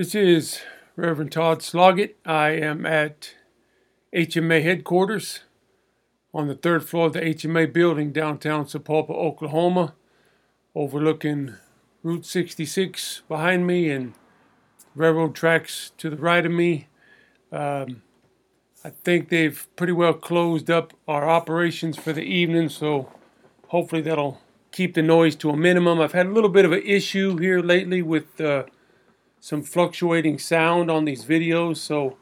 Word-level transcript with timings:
This 0.00 0.14
is 0.14 0.62
Reverend 0.96 1.30
Todd 1.30 1.62
Sloggett. 1.62 2.16
I 2.24 2.52
am 2.52 2.86
at 2.86 3.34
HMA 4.16 4.62
headquarters 4.62 5.40
on 6.32 6.48
the 6.48 6.54
third 6.54 6.88
floor 6.88 7.08
of 7.08 7.12
the 7.12 7.20
HMA 7.20 7.70
building 7.70 8.10
downtown 8.10 8.64
Sapulpa, 8.64 9.10
Oklahoma, 9.10 9.92
overlooking 10.74 11.56
Route 12.02 12.24
66 12.24 13.20
behind 13.28 13.66
me 13.66 13.90
and 13.90 14.14
railroad 14.94 15.34
tracks 15.34 15.92
to 15.98 16.08
the 16.08 16.16
right 16.16 16.46
of 16.46 16.52
me. 16.52 16.88
Um, 17.52 18.00
I 18.82 18.88
think 19.04 19.28
they've 19.28 19.68
pretty 19.76 19.92
well 19.92 20.14
closed 20.14 20.70
up 20.70 20.94
our 21.06 21.28
operations 21.28 21.98
for 21.98 22.14
the 22.14 22.24
evening, 22.24 22.70
so 22.70 23.12
hopefully 23.68 24.00
that'll 24.00 24.40
keep 24.72 24.94
the 24.94 25.02
noise 25.02 25.36
to 25.36 25.50
a 25.50 25.56
minimum. 25.58 26.00
I've 26.00 26.12
had 26.12 26.24
a 26.24 26.32
little 26.32 26.48
bit 26.48 26.64
of 26.64 26.72
an 26.72 26.84
issue 26.86 27.36
here 27.36 27.60
lately 27.60 28.00
with 28.00 28.40
uh, 28.40 28.62
some 29.40 29.62
fluctuating 29.62 30.38
sound 30.38 30.90
on 30.90 31.06
these 31.06 31.24
videos, 31.24 31.78
so 31.78 32.18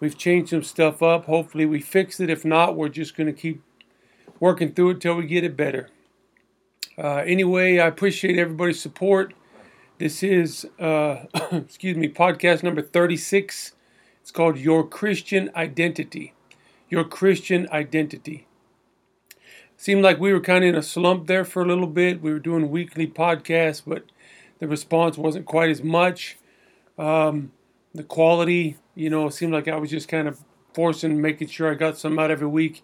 we've 0.00 0.16
changed 0.16 0.50
some 0.50 0.62
stuff 0.62 1.02
up. 1.02 1.26
Hopefully 1.26 1.66
we 1.66 1.80
fix 1.80 2.18
it. 2.18 2.30
If 2.30 2.44
not, 2.44 2.74
we're 2.74 2.88
just 2.88 3.16
going 3.16 3.26
to 3.26 3.32
keep 3.32 3.62
working 4.40 4.72
through 4.72 4.90
it 4.90 5.00
till 5.00 5.16
we 5.16 5.26
get 5.26 5.44
it 5.44 5.56
better. 5.56 5.90
Uh, 6.96 7.16
anyway, 7.16 7.78
I 7.78 7.86
appreciate 7.86 8.38
everybody's 8.38 8.80
support. 8.80 9.34
This 9.98 10.22
is, 10.22 10.66
uh, 10.80 11.24
excuse 11.52 11.96
me, 11.96 12.08
podcast 12.08 12.62
number 12.62 12.82
36. 12.82 13.72
It's 14.22 14.30
called 14.30 14.56
Your 14.56 14.86
Christian 14.86 15.50
Identity. 15.54 16.32
Your 16.88 17.04
Christian 17.04 17.68
Identity. 17.70 18.46
Seemed 19.76 20.02
like 20.02 20.18
we 20.18 20.32
were 20.32 20.40
kind 20.40 20.64
of 20.64 20.68
in 20.70 20.76
a 20.76 20.82
slump 20.82 21.26
there 21.26 21.44
for 21.44 21.62
a 21.62 21.66
little 21.66 21.86
bit. 21.86 22.22
We 22.22 22.32
were 22.32 22.38
doing 22.38 22.70
weekly 22.70 23.06
podcasts, 23.06 23.82
but 23.86 24.04
the 24.60 24.68
response 24.68 25.18
wasn't 25.18 25.46
quite 25.46 25.68
as 25.68 25.82
much. 25.82 26.38
Um, 26.98 27.52
the 27.94 28.02
quality, 28.04 28.76
you 28.94 29.10
know, 29.10 29.26
it 29.26 29.32
seemed 29.32 29.52
like 29.52 29.68
I 29.68 29.76
was 29.76 29.90
just 29.90 30.08
kind 30.08 30.28
of 30.28 30.40
forcing, 30.72 31.20
making 31.20 31.48
sure 31.48 31.70
I 31.70 31.74
got 31.74 31.98
some 31.98 32.18
out 32.18 32.30
every 32.30 32.46
week. 32.46 32.82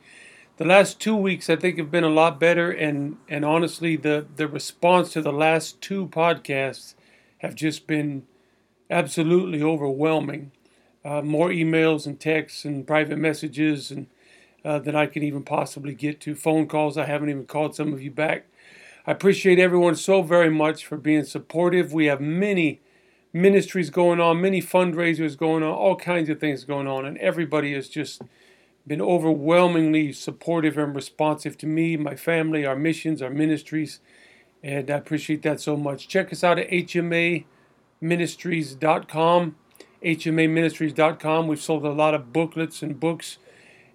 The 0.57 0.65
last 0.65 1.01
two 1.01 1.17
weeks, 1.17 1.49
I 1.49 1.57
think, 1.57 1.79
have 1.79 1.91
been 1.91 2.05
a 2.05 2.11
lot 2.11 2.39
better, 2.39 2.71
and 2.71 3.17
and 3.29 3.45
honestly, 3.45 3.97
the 3.97 4.27
the 4.37 4.47
response 4.47 5.13
to 5.15 5.23
the 5.23 5.33
last 5.33 5.81
two 5.81 6.07
podcasts 6.09 6.95
have 7.39 7.55
just 7.55 7.87
been 7.87 8.27
absolutely 8.91 9.63
overwhelming. 9.63 10.53
Uh, 11.05 11.23
more 11.23 11.49
emails 11.49 12.07
and 12.07 12.21
texts 12.21 12.65
and 12.65 12.87
private 12.87 13.17
messages 13.17 13.91
and 13.91 14.07
uh, 14.65 14.79
than 14.79 14.95
I 14.95 15.07
can 15.07 15.23
even 15.23 15.43
possibly 15.43 15.95
get 15.95 16.21
to. 16.23 16.35
Phone 16.35 16.67
calls, 16.67 16.99
I 16.99 17.07
haven't 17.07 17.31
even 17.31 17.47
called 17.47 17.75
some 17.75 17.93
of 17.95 18.03
you 18.03 18.11
back. 18.11 18.47
I 19.07 19.13
appreciate 19.13 19.59
everyone 19.59 19.97
so 19.97 20.23
very 20.23 20.51
much 20.51 20.85
for 20.85 20.99
being 20.99 21.25
supportive. 21.25 21.93
We 21.93 22.07
have 22.07 22.21
many 22.21 22.81
ministries 23.33 23.91
going 23.91 24.21
on, 24.21 24.41
many 24.41 24.61
fundraisers 24.61 25.37
going 25.37 25.63
on, 25.63 25.71
all 25.71 25.97
kinds 25.97 26.29
of 26.29 26.41
things 26.41 26.65
going 26.65 26.87
on, 26.87 27.05
and 27.05 27.17
everybody 27.19 27.75
has 27.75 27.89
just 27.89 28.23
been 28.87 29.01
overwhelmingly 29.01 30.13
supportive 30.13 30.79
and 30.79 30.97
responsive 30.97 31.57
to 31.59 31.67
me, 31.67 31.97
my 31.97 32.17
family, 32.17 32.67
our 32.67 32.77
missions, 32.77 33.23
our 33.23 33.31
ministries, 33.31 34.01
and 34.63 34.91
I 34.91 34.97
appreciate 34.97 35.43
that 35.43 35.61
so 35.61 35.77
much. 35.77 36.09
Check 36.09 36.33
us 36.33 36.43
out 36.43 36.59
at 36.59 36.71
hmaministries.com, 36.71 39.57
hmaministries.com. 40.03 41.47
We've 41.47 41.61
sold 41.61 41.85
a 41.85 41.93
lot 41.93 42.15
of 42.15 42.33
booklets 42.33 42.83
and 42.83 42.99
books 42.99 43.37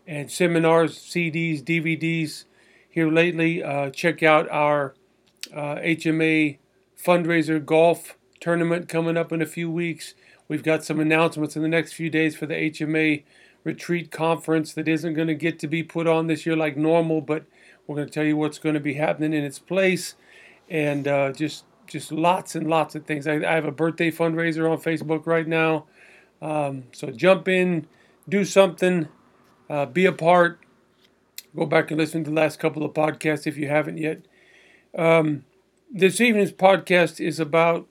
and 0.08 0.31
seminars, 0.31 0.97
CDs, 0.97 1.63
DVDs 1.63 2.45
here 2.89 3.11
lately. 3.11 3.63
Uh, 3.63 3.89
check 3.89 4.23
out 4.23 4.50
our 4.50 4.94
uh, 5.53 5.75
HMA 5.75 6.58
fundraiser 6.97 7.63
golf 7.63 8.14
tournament 8.39 8.89
coming 8.89 9.17
up 9.17 9.31
in 9.31 9.41
a 9.41 9.45
few 9.45 9.69
weeks. 9.69 10.14
We've 10.47 10.64
got 10.64 10.83
some 10.83 11.00
announcements 11.00 11.55
in 11.55 11.61
the 11.61 11.67
next 11.67 11.94
few 11.94 12.09
days 12.09 12.36
for 12.36 12.45
the 12.45 12.53
HMA 12.53 13.23
retreat 13.64 14.11
conference 14.11 14.73
that 14.73 14.88
isn't 14.88 15.16
going 15.16 15.28
to 15.28 15.36
get 15.36 15.59
to 15.59 15.67
be 15.67 15.83
put 15.83 16.07
on 16.07 16.28
this 16.28 16.46
year 16.46 16.56
like 16.56 16.78
normal, 16.78 17.19
but 17.19 17.46
we're 17.88 17.96
going 17.96 18.07
to 18.07 18.13
tell 18.13 18.23
you 18.23 18.38
what's 18.38 18.59
going 18.59 18.75
to 18.75 18.79
be 18.79 18.94
happening 18.94 19.34
in 19.34 19.44
its 19.44 19.59
place, 19.59 20.16
and 20.69 21.07
uh, 21.07 21.31
just 21.31 21.66
just 21.88 22.12
lots 22.12 22.56
and 22.56 22.68
lots 22.68 22.96
of 22.96 23.06
things. 23.06 23.28
I, 23.28 23.35
I, 23.35 23.53
have 23.53 23.66
a 23.66 23.72
birthday 23.72 24.09
fundraiser 24.09 24.69
on 24.72 24.79
Facebook 24.79 25.28
right 25.28 25.47
now, 25.47 25.85
um, 26.41 26.85
so 26.91 27.12
jump 27.12 27.47
in, 27.47 27.88
do 28.28 28.44
something, 28.46 29.07
uh, 29.69 29.85
be 29.85 30.06
a 30.06 30.12
part. 30.12 30.59
Go 31.56 31.66
back 31.66 31.90
and 31.90 32.00
listen 32.00 32.23
to 32.23 32.29
the 32.29 32.35
last 32.35 32.59
couple 32.59 32.84
of 32.84 32.94
podcasts 32.94 33.47
if 33.47 33.56
you 33.57 33.67
haven't 33.67 33.97
yet. 33.97 34.22
Um, 34.97 35.46
this 35.91 36.19
evening's 36.19 36.52
podcast 36.52 37.25
is 37.25 37.40
about 37.40 37.88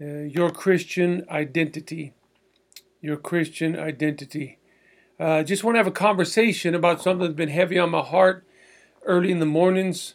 uh, 0.00 0.04
your 0.04 0.50
Christian 0.50 1.26
identity. 1.30 2.14
Your 3.02 3.16
Christian 3.16 3.78
identity. 3.78 4.58
Uh, 5.18 5.42
just 5.42 5.62
want 5.62 5.74
to 5.74 5.78
have 5.78 5.86
a 5.86 5.92
conversation 5.92 6.74
about 6.74 7.02
something 7.02 7.26
that's 7.26 7.36
been 7.36 7.50
heavy 7.50 7.78
on 7.78 7.90
my 7.90 8.00
heart 8.00 8.46
early 9.04 9.30
in 9.30 9.38
the 9.38 9.46
mornings. 9.46 10.14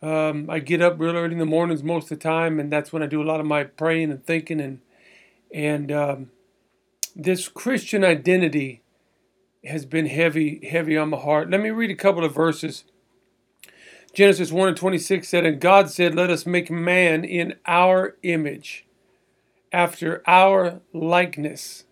Um, 0.00 0.48
I 0.48 0.60
get 0.60 0.80
up 0.80 0.98
real 0.98 1.16
early 1.16 1.32
in 1.32 1.38
the 1.38 1.44
mornings 1.44 1.82
most 1.82 2.04
of 2.04 2.18
the 2.18 2.22
time, 2.22 2.58
and 2.58 2.72
that's 2.72 2.92
when 2.92 3.02
I 3.02 3.06
do 3.06 3.22
a 3.22 3.24
lot 3.24 3.40
of 3.40 3.46
my 3.46 3.64
praying 3.64 4.10
and 4.10 4.24
thinking. 4.24 4.60
And 4.60 4.80
and 5.52 5.92
um, 5.92 6.30
this 7.14 7.48
Christian 7.48 8.04
identity 8.04 8.82
has 9.64 9.84
been 9.84 10.06
heavy, 10.06 10.66
heavy 10.66 10.96
on 10.96 11.10
my 11.10 11.18
heart. 11.18 11.50
Let 11.50 11.60
me 11.60 11.70
read 11.70 11.90
a 11.90 11.94
couple 11.94 12.24
of 12.24 12.34
verses. 12.34 12.84
Genesis 14.14 14.50
1 14.50 14.68
and 14.68 14.76
26 14.76 15.28
said, 15.28 15.44
And 15.44 15.60
God 15.60 15.90
said, 15.90 16.14
Let 16.14 16.30
us 16.30 16.46
make 16.46 16.70
man 16.70 17.24
in 17.24 17.56
our 17.66 18.16
image 18.22 18.85
after 19.72 20.22
our 20.26 20.80
likeness, 20.92 21.84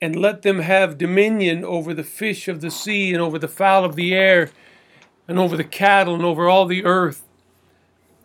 and 0.00 0.16
let 0.16 0.42
them 0.42 0.60
have 0.60 0.98
dominion 0.98 1.64
over 1.64 1.94
the 1.94 2.04
fish 2.04 2.48
of 2.48 2.60
the 2.60 2.70
sea, 2.70 3.12
and 3.12 3.22
over 3.22 3.38
the 3.38 3.48
fowl 3.48 3.84
of 3.84 3.96
the 3.96 4.14
air, 4.14 4.50
and 5.28 5.38
over 5.38 5.56
the 5.56 5.64
cattle, 5.64 6.14
and 6.14 6.24
over 6.24 6.48
all 6.48 6.66
the 6.66 6.84
earth, 6.84 7.24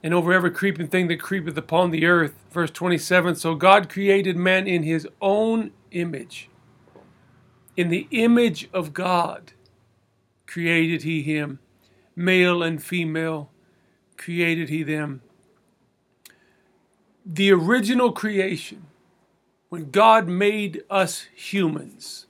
and 0.03 0.13
over 0.13 0.31
every 0.33 0.51
creeping 0.51 0.87
thing 0.87 1.07
that 1.07 1.19
creepeth 1.19 1.57
upon 1.57 1.91
the 1.91 2.05
earth. 2.05 2.33
Verse 2.51 2.71
27 2.71 3.35
So 3.35 3.55
God 3.55 3.89
created 3.89 4.35
man 4.37 4.67
in 4.67 4.83
his 4.83 5.07
own 5.21 5.71
image. 5.91 6.49
In 7.75 7.89
the 7.89 8.07
image 8.11 8.69
of 8.73 8.93
God 8.93 9.53
created 10.47 11.03
he 11.03 11.21
him, 11.21 11.59
male 12.15 12.63
and 12.63 12.81
female 12.81 13.51
created 14.17 14.69
he 14.69 14.81
them 14.81 15.21
the 17.29 17.51
original 17.51 18.13
creation, 18.13 18.85
when 19.67 19.91
God 19.91 20.29
made 20.29 20.83
us 20.89 21.27
humans, 21.35 22.25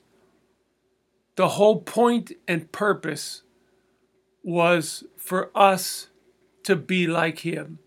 the 1.35 1.49
whole 1.49 1.81
point 1.81 2.31
and 2.47 2.71
purpose 2.71 3.43
was 4.43 5.03
for 5.15 5.51
us 5.53 6.07
to 6.63 6.75
be 6.75 7.05
like 7.05 7.39
Him, 7.39 7.77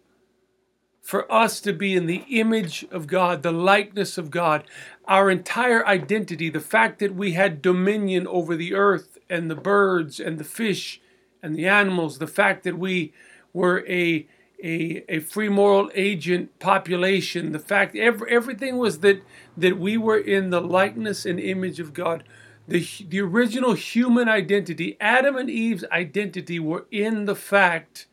for 1.03 1.31
us 1.33 1.61
to 1.63 1.73
be 1.73 1.97
in 1.97 2.07
the 2.07 2.25
image 2.31 2.87
of 2.93 3.09
God, 3.09 3.43
the 3.43 3.51
likeness 3.51 4.17
of 4.17 4.31
God. 4.31 4.63
Our 5.07 5.31
entire 5.31 5.85
identity, 5.85 6.49
the 6.49 6.61
fact 6.61 7.01
that 7.01 7.17
we 7.17 7.33
had 7.33 7.61
dominion 7.61 8.29
over 8.29 8.55
the 8.55 8.75
earth 8.75 9.19
and 9.29 9.51
the 9.51 9.57
birds 9.57 10.21
and 10.21 10.39
the 10.39 10.45
fish 10.45 11.01
and 11.43 11.57
the 11.57 11.67
animals, 11.67 12.19
the 12.19 12.29
fact 12.29 12.63
that 12.63 12.79
we 12.79 13.13
were 13.53 13.85
a 13.89 14.29
a, 14.63 15.05
a 15.09 15.19
free 15.21 15.49
moral 15.49 15.91
agent 15.95 16.59
population. 16.59 17.53
The 17.53 17.59
fact 17.59 17.97
every, 17.97 18.31
everything 18.31 18.79
was 18.79 19.01
that 19.01 19.23
that 19.57 19.79
we 19.79 19.97
were 19.97 20.19
in 20.19 20.51
the 20.51 20.61
likeness 20.61 21.27
and 21.27 21.41
image 21.41 21.81
of 21.81 21.93
God. 21.93 22.25
The, 22.69 22.87
the 23.09 23.21
original 23.21 23.73
human 23.73 24.29
identity, 24.29 24.97
Adam 25.01 25.37
and 25.37 25.51
Eve's 25.51 25.85
identity, 25.91 26.61
were 26.61 26.87
in 26.91 27.25
the 27.25 27.35
fact 27.35 28.07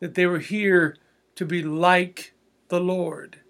that 0.00 0.14
they 0.14 0.26
were 0.26 0.38
here 0.38 0.96
to 1.34 1.44
be 1.44 1.62
like 1.62 2.32
the 2.68 2.78
Lord. 2.78 3.40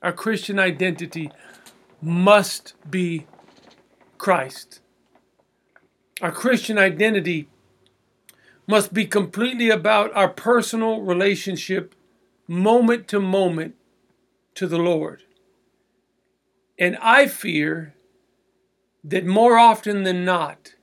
Our 0.00 0.12
Christian 0.12 0.58
identity 0.58 1.30
must 2.00 2.74
be 2.90 3.26
Christ. 4.16 4.80
Our 6.22 6.32
Christian 6.32 6.78
identity 6.78 7.49
must 8.70 8.94
be 8.94 9.04
completely 9.04 9.68
about 9.68 10.14
our 10.14 10.28
personal 10.28 11.02
relationship, 11.02 11.94
moment 12.46 13.08
to 13.08 13.20
moment, 13.20 13.74
to 14.54 14.66
the 14.66 14.78
Lord. 14.78 15.24
And 16.78 16.96
I 17.02 17.26
fear 17.26 17.94
that 19.04 19.26
more 19.26 19.58
often 19.58 20.04
than 20.04 20.24
not, 20.24 20.74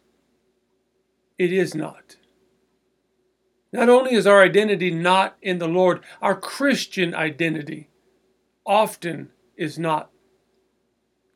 it 1.37 1.53
is 1.53 1.73
not. 1.73 2.17
Not 3.71 3.89
only 3.89 4.13
is 4.13 4.27
our 4.27 4.43
identity 4.43 4.91
not 4.91 5.37
in 5.41 5.59
the 5.59 5.67
Lord, 5.67 6.01
our 6.21 6.35
Christian 6.39 7.15
identity 7.15 7.89
often 8.65 9.29
is 9.55 9.79
not 9.79 10.09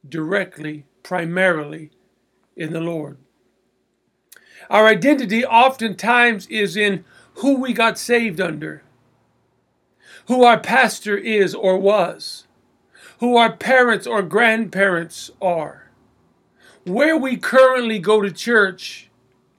directly, 0.07 0.86
primarily 1.03 1.92
in 2.56 2.74
the 2.74 2.81
Lord. 2.81 3.18
Our 4.72 4.88
identity 4.88 5.44
oftentimes 5.46 6.48
is 6.48 6.78
in 6.78 7.04
who 7.36 7.60
we 7.60 7.74
got 7.74 7.98
saved 7.98 8.40
under, 8.40 8.84
who 10.28 10.46
our 10.46 10.58
pastor 10.58 11.18
is 11.18 11.54
or 11.54 11.78
was, 11.78 12.48
who 13.20 13.36
our 13.36 13.52
parents 13.52 14.08
or 14.08 14.22
grandparents 14.22 15.30
are, 15.42 15.92
where 16.86 17.18
we 17.18 17.36
currently 17.36 18.00
go 18.00 18.22
to 18.22 18.32
church 18.32 19.10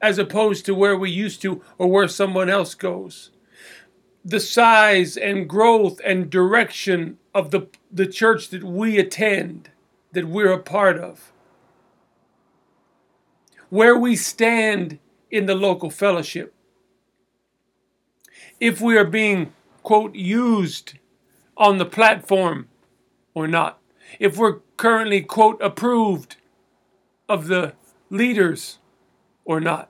as 0.01 0.19
opposed 0.19 0.65
to 0.65 0.75
where 0.75 0.97
we 0.97 1.11
used 1.11 1.43
to 1.43 1.63
or 1.77 1.89
where 1.89 2.09
someone 2.09 2.49
else 2.49 2.75
goes. 2.75 3.33
The 4.25 4.41
size 4.41 5.19
and 5.19 5.47
growth 5.47 6.01
and 6.07 6.31
direction 6.31 7.19
of 7.35 7.51
the, 7.51 7.67
the 7.93 8.07
church 8.07 8.49
that 8.49 8.65
we 8.65 8.99
attend, 8.99 9.69
that 10.13 10.27
we're 10.27 10.53
a 10.53 10.59
part 10.59 10.97
of. 10.97 11.35
Where 13.69 13.97
we 13.99 14.17
stand 14.17 14.99
in 15.33 15.47
the 15.47 15.55
local 15.57 15.91
fellowship. 15.91 16.55
If 18.61 18.81
we 18.81 18.97
are 18.97 19.05
being, 19.05 19.53
quote, 19.83 20.15
used 20.15 20.99
on 21.57 21.79
the 21.79 21.87
platform 21.87 22.69
or 23.35 23.49
not. 23.49 23.81
If 24.21 24.37
we're 24.37 24.61
currently, 24.77 25.23
quote, 25.23 25.61
approved 25.61 26.37
of 27.29 27.49
the 27.49 27.73
leaders 28.11 28.79
or 29.45 29.59
not. 29.59 29.89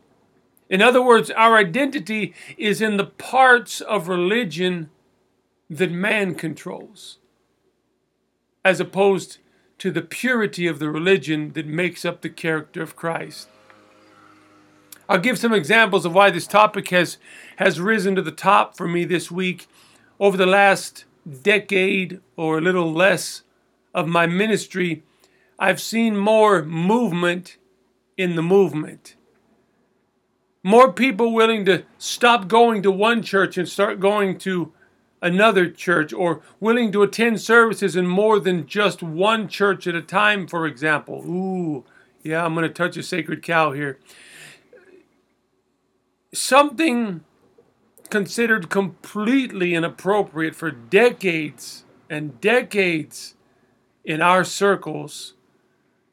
In 0.71 0.81
other 0.81 1.03
words, 1.03 1.31
our 1.33 1.56
identity 1.56 2.33
is 2.56 2.81
in 2.81 2.97
the 2.97 3.05
parts 3.05 3.81
of 3.81 4.09
religion 4.09 4.88
that 5.69 5.91
man 5.91 6.35
controls, 6.35 7.19
as 8.65 8.81
opposed 8.81 9.38
to 9.79 9.91
the 9.91 10.03
purity 10.03 10.67
of 10.67 10.79
the 10.79 10.88
religion 10.88 11.53
that 11.55 11.67
makes 11.67 12.05
up 12.05 12.23
the 12.23 12.31
character 12.31 12.83
of 12.83 12.97
Christ. 12.97 13.49
I'll 15.12 15.19
give 15.19 15.38
some 15.38 15.53
examples 15.53 16.06
of 16.06 16.14
why 16.14 16.31
this 16.31 16.47
topic 16.47 16.88
has, 16.88 17.19
has 17.56 17.79
risen 17.79 18.14
to 18.14 18.23
the 18.23 18.32
top 18.32 18.79
for 18.79 18.88
me 18.88 19.05
this 19.05 19.31
week. 19.31 19.67
Over 20.19 20.38
the 20.38 20.47
last 20.47 21.05
decade 21.43 22.23
or 22.35 22.56
a 22.56 22.62
little 22.62 22.91
less 22.91 23.43
of 23.93 24.09
my 24.09 24.26
ministry, 24.26 25.03
I've 25.59 25.82
seen 25.82 26.17
more 26.17 26.62
movement 26.62 27.59
in 28.17 28.37
the 28.37 28.43
movement. 28.43 29.17
More 30.62 30.91
people 30.91 31.35
willing 31.35 31.67
to 31.67 31.85
stop 31.99 32.49
going 32.49 32.81
to 32.82 32.91
one 32.91 33.20
church 33.23 33.59
and 33.59 33.69
start 33.69 34.00
going 34.00 34.38
to 34.38 34.73
another 35.20 35.69
church, 35.69 36.14
or 36.14 36.41
willing 36.59 36.91
to 36.93 37.03
attend 37.03 37.43
services 37.43 37.97
in 37.97 38.06
more 38.06 38.41
than 38.41 38.67
just 38.67 39.03
one 39.03 39.47
church 39.47 39.87
at 39.87 39.94
a 39.94 40.00
time, 40.00 40.47
for 40.47 40.67
example. 40.67 41.23
Ooh, 41.26 41.85
yeah, 42.23 42.47
I'm 42.47 42.55
going 42.55 42.67
to 42.67 42.73
touch 42.73 42.97
a 42.97 43.03
sacred 43.03 43.43
cow 43.43 43.73
here. 43.73 43.99
Something 46.34 47.25
considered 48.08 48.70
completely 48.70 49.75
inappropriate 49.75 50.55
for 50.55 50.70
decades 50.70 51.84
and 52.08 52.40
decades 52.40 53.34
in 54.05 54.23
our 54.23 54.44
circles 54.44 55.34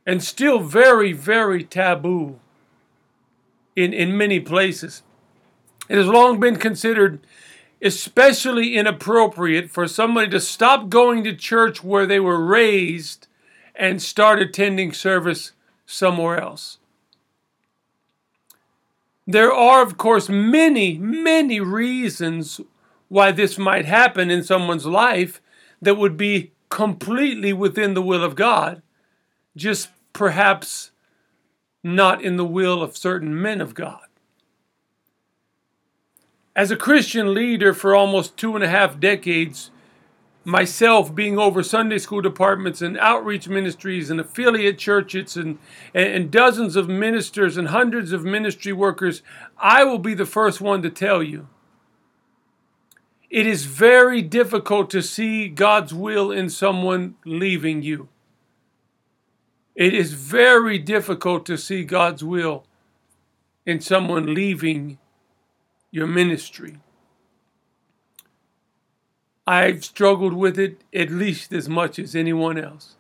and 0.06 0.24
still 0.24 0.60
very, 0.60 1.14
very 1.14 1.64
taboo 1.64 2.40
in, 3.76 3.94
in 3.94 4.18
many 4.18 4.40
places. 4.40 5.04
It 5.88 5.98
has 5.98 6.08
long 6.08 6.40
been 6.40 6.58
considered 6.58 7.20
especially 7.82 8.76
inappropriate 8.76 9.70
for 9.70 9.88
somebody 9.88 10.30
to 10.30 10.40
stop 10.40 10.90
going 10.90 11.24
to 11.24 11.36
church 11.36 11.84
where 11.84 12.06
they 12.06 12.20
were 12.20 12.44
raised 12.44 13.28
and 13.74 14.02
start 14.02 14.40
attending 14.40 14.92
service 14.92 15.54
somewhere 15.86 16.42
else. 16.42 16.79
There 19.32 19.54
are, 19.54 19.84
of 19.84 19.96
course, 19.96 20.28
many, 20.28 20.98
many 20.98 21.60
reasons 21.60 22.60
why 23.10 23.32
this 23.32 23.60
might 23.60 23.86
happen 23.86 24.32
in 24.32 24.42
someone's 24.42 24.88
life 24.88 25.40
that 25.80 25.98
would 25.98 26.18
be 26.18 26.52
completely 26.70 27.54
within 27.54 27.94
the 27.94 28.02
will 28.02 28.24
of 28.24 28.34
God, 28.34 28.82
just 29.56 29.90
perhaps 30.14 30.90
not 31.84 32.24
in 32.24 32.38
the 32.38 32.46
will 32.46 32.82
of 32.82 32.98
certain 32.98 33.40
men 33.40 33.62
of 33.62 33.76
God. 33.76 34.08
As 36.56 36.72
a 36.72 36.76
Christian 36.76 37.32
leader 37.32 37.72
for 37.72 37.94
almost 37.94 38.36
two 38.36 38.56
and 38.56 38.64
a 38.64 38.68
half 38.68 39.00
decades, 39.00 39.70
myself 40.50 41.14
being 41.14 41.38
over 41.38 41.62
Sunday 41.64 41.98
school 41.98 42.22
departments 42.22 42.82
and 42.82 42.98
outreach 42.98 43.48
ministries 43.48 44.10
and 44.10 44.20
affiliate 44.20 44.78
churches 44.78 45.38
and, 45.38 45.60
and, 45.94 46.32
dozens 46.32 46.76
of 46.76 46.90
ministers 46.90 47.56
and 47.58 47.70
hundreds 47.70 48.12
of 48.12 48.24
ministry 48.24 48.74
workers, 48.74 49.22
I 49.58 49.84
will 49.84 50.00
be 50.00 50.14
the 50.14 50.26
first 50.26 50.60
one 50.60 50.82
to 50.82 50.90
tell 50.90 51.22
you. 51.22 51.48
It 53.30 53.46
is 53.46 53.66
very 53.66 54.22
difficult 54.22 54.90
to 54.90 55.04
see 55.04 55.50
God's 55.50 55.94
will 55.94 56.32
in 56.32 56.50
someone 56.50 57.16
leaving 57.26 57.84
you. 57.84 58.10
It 59.76 59.94
is 59.94 60.14
very 60.14 60.80
difficult 60.80 61.46
to 61.46 61.58
see 61.58 61.84
God's 61.84 62.24
will 62.24 62.66
in 63.66 63.80
someone 63.80 64.34
leaving 64.34 64.98
your 65.92 66.08
ministry. 66.08 66.80
I've 69.50 69.84
struggled 69.84 70.34
with 70.34 70.60
it 70.60 70.84
at 70.94 71.10
least 71.10 71.52
as 71.54 71.68
much 71.68 71.98
as 71.98 72.16
anyone 72.16 72.56
else. 72.56 72.94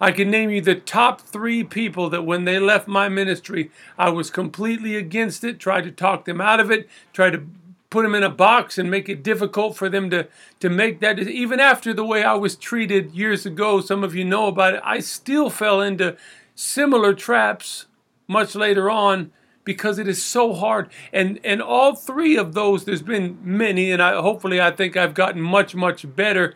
I 0.00 0.12
can 0.12 0.30
name 0.30 0.50
you 0.50 0.60
the 0.60 0.76
top 0.76 1.20
three 1.20 1.64
people 1.64 2.08
that 2.10 2.22
when 2.22 2.44
they 2.44 2.60
left 2.60 2.86
my 2.86 3.08
ministry, 3.08 3.72
I 3.98 4.10
was 4.10 4.30
completely 4.30 4.94
against 4.94 5.42
it, 5.42 5.58
tried 5.58 5.82
to 5.82 5.90
talk 5.90 6.26
them 6.26 6.40
out 6.40 6.60
of 6.60 6.70
it, 6.70 6.88
tried 7.12 7.32
to 7.32 7.42
put 7.90 8.04
them 8.04 8.14
in 8.14 8.22
a 8.22 8.30
box 8.30 8.78
and 8.78 8.88
make 8.88 9.08
it 9.08 9.24
difficult 9.24 9.76
for 9.76 9.88
them 9.88 10.10
to, 10.10 10.28
to 10.60 10.70
make 10.70 11.00
that. 11.00 11.18
Even 11.18 11.58
after 11.58 11.92
the 11.92 12.04
way 12.04 12.22
I 12.22 12.34
was 12.34 12.54
treated 12.54 13.10
years 13.10 13.44
ago, 13.44 13.80
some 13.80 14.04
of 14.04 14.14
you 14.14 14.24
know 14.24 14.46
about 14.46 14.74
it, 14.74 14.80
I 14.84 15.00
still 15.00 15.50
fell 15.50 15.80
into 15.80 16.16
similar 16.54 17.14
traps 17.14 17.86
much 18.28 18.54
later 18.54 18.88
on 18.88 19.32
because 19.64 19.98
it 19.98 20.08
is 20.08 20.24
so 20.24 20.52
hard. 20.52 20.90
And 21.12 21.40
and 21.44 21.60
all 21.62 21.94
three 21.94 22.36
of 22.36 22.54
those, 22.54 22.84
there's 22.84 23.02
been 23.02 23.38
many, 23.42 23.90
and 23.90 24.02
I 24.02 24.20
hopefully 24.20 24.60
I 24.60 24.70
think 24.70 24.96
I've 24.96 25.14
gotten 25.14 25.40
much 25.40 25.74
much 25.74 26.14
better. 26.14 26.54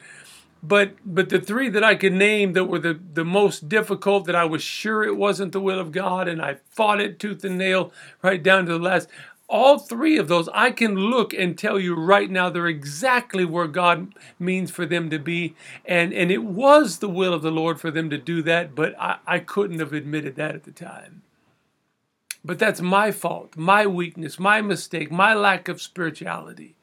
But 0.62 0.94
but 1.04 1.28
the 1.28 1.40
three 1.40 1.68
that 1.70 1.84
I 1.84 1.94
could 1.94 2.12
name 2.12 2.52
that 2.54 2.64
were 2.64 2.80
the, 2.80 2.98
the 3.14 3.24
most 3.24 3.68
difficult, 3.68 4.26
that 4.26 4.34
I 4.34 4.44
was 4.44 4.62
sure 4.62 5.04
it 5.04 5.16
wasn't 5.16 5.52
the 5.52 5.60
will 5.60 5.78
of 5.78 5.92
God, 5.92 6.28
and 6.28 6.42
I 6.42 6.58
fought 6.70 7.00
it 7.00 7.18
tooth 7.18 7.44
and 7.44 7.58
nail 7.58 7.92
right 8.22 8.42
down 8.42 8.66
to 8.66 8.72
the 8.72 8.78
last. 8.78 9.08
All 9.50 9.78
three 9.78 10.18
of 10.18 10.28
those, 10.28 10.46
I 10.52 10.70
can 10.70 10.94
look 10.94 11.32
and 11.32 11.56
tell 11.56 11.78
you 11.80 11.94
right 11.94 12.30
now, 12.30 12.50
they're 12.50 12.66
exactly 12.66 13.46
where 13.46 13.66
God 13.66 14.12
means 14.38 14.70
for 14.70 14.84
them 14.84 15.08
to 15.08 15.18
be. 15.18 15.54
And, 15.86 16.12
and 16.12 16.30
it 16.30 16.44
was 16.44 16.98
the 16.98 17.08
will 17.08 17.32
of 17.32 17.40
the 17.40 17.50
Lord 17.50 17.80
for 17.80 17.90
them 17.90 18.10
to 18.10 18.18
do 18.18 18.42
that, 18.42 18.74
but 18.74 18.94
I, 19.00 19.16
I 19.26 19.38
couldn't 19.38 19.78
have 19.78 19.94
admitted 19.94 20.36
that 20.36 20.54
at 20.54 20.64
the 20.64 20.70
time. 20.70 21.22
But 22.44 22.58
that's 22.58 22.80
my 22.80 23.10
fault, 23.10 23.56
my 23.56 23.86
weakness, 23.86 24.38
my 24.38 24.60
mistake, 24.62 25.10
my 25.10 25.34
lack 25.34 25.68
of 25.68 25.82
spirituality. 25.82 26.76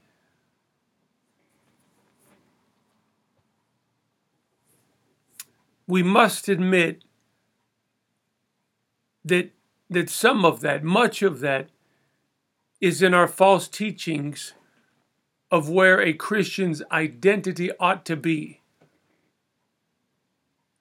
We 5.87 6.03
must 6.03 6.49
admit 6.49 7.03
that, 9.23 9.51
that 9.89 10.09
some 10.09 10.43
of 10.43 10.61
that, 10.61 10.83
much 10.83 11.21
of 11.21 11.39
that, 11.39 11.69
is 12.81 13.01
in 13.01 13.13
our 13.13 13.27
false 13.27 13.67
teachings 13.67 14.53
of 15.51 15.69
where 15.69 16.01
a 16.01 16.13
Christian's 16.13 16.81
identity 16.91 17.71
ought 17.79 18.05
to 18.05 18.15
be. 18.15 18.61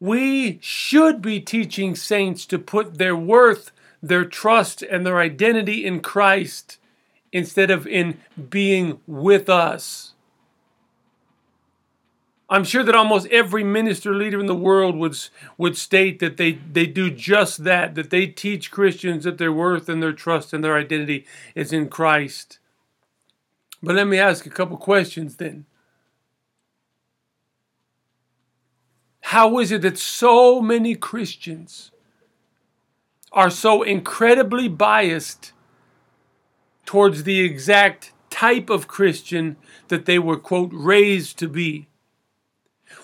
We 0.00 0.58
should 0.60 1.22
be 1.22 1.40
teaching 1.40 1.94
saints 1.94 2.44
to 2.46 2.58
put 2.58 2.98
their 2.98 3.16
worth 3.16 3.72
their 4.08 4.24
trust 4.24 4.82
and 4.82 5.06
their 5.06 5.18
identity 5.18 5.84
in 5.84 6.00
Christ 6.00 6.78
instead 7.32 7.70
of 7.70 7.86
in 7.86 8.18
being 8.50 9.00
with 9.06 9.48
us. 9.48 10.12
I'm 12.50 12.64
sure 12.64 12.84
that 12.84 12.94
almost 12.94 13.26
every 13.28 13.64
minister 13.64 14.14
leader 14.14 14.38
in 14.38 14.46
the 14.46 14.54
world 14.54 14.94
would, 14.96 15.16
would 15.56 15.76
state 15.78 16.18
that 16.18 16.36
they, 16.36 16.52
they 16.52 16.86
do 16.86 17.10
just 17.10 17.64
that, 17.64 17.94
that 17.94 18.10
they 18.10 18.26
teach 18.26 18.70
Christians 18.70 19.24
that 19.24 19.38
their 19.38 19.52
worth 19.52 19.88
and 19.88 20.02
their 20.02 20.12
trust 20.12 20.52
and 20.52 20.62
their 20.62 20.76
identity 20.76 21.24
is 21.54 21.72
in 21.72 21.88
Christ. 21.88 22.58
But 23.82 23.94
let 23.94 24.06
me 24.06 24.18
ask 24.18 24.44
a 24.44 24.50
couple 24.50 24.76
questions 24.76 25.36
then. 25.36 25.64
How 29.22 29.58
is 29.58 29.72
it 29.72 29.80
that 29.82 29.98
so 29.98 30.60
many 30.60 30.94
Christians 30.94 31.90
are 33.34 33.50
so 33.50 33.82
incredibly 33.82 34.68
biased 34.68 35.52
towards 36.86 37.24
the 37.24 37.40
exact 37.40 38.12
type 38.30 38.70
of 38.70 38.88
Christian 38.88 39.56
that 39.88 40.06
they 40.06 40.18
were, 40.18 40.38
quote, 40.38 40.70
raised 40.72 41.38
to 41.38 41.48
be. 41.48 41.88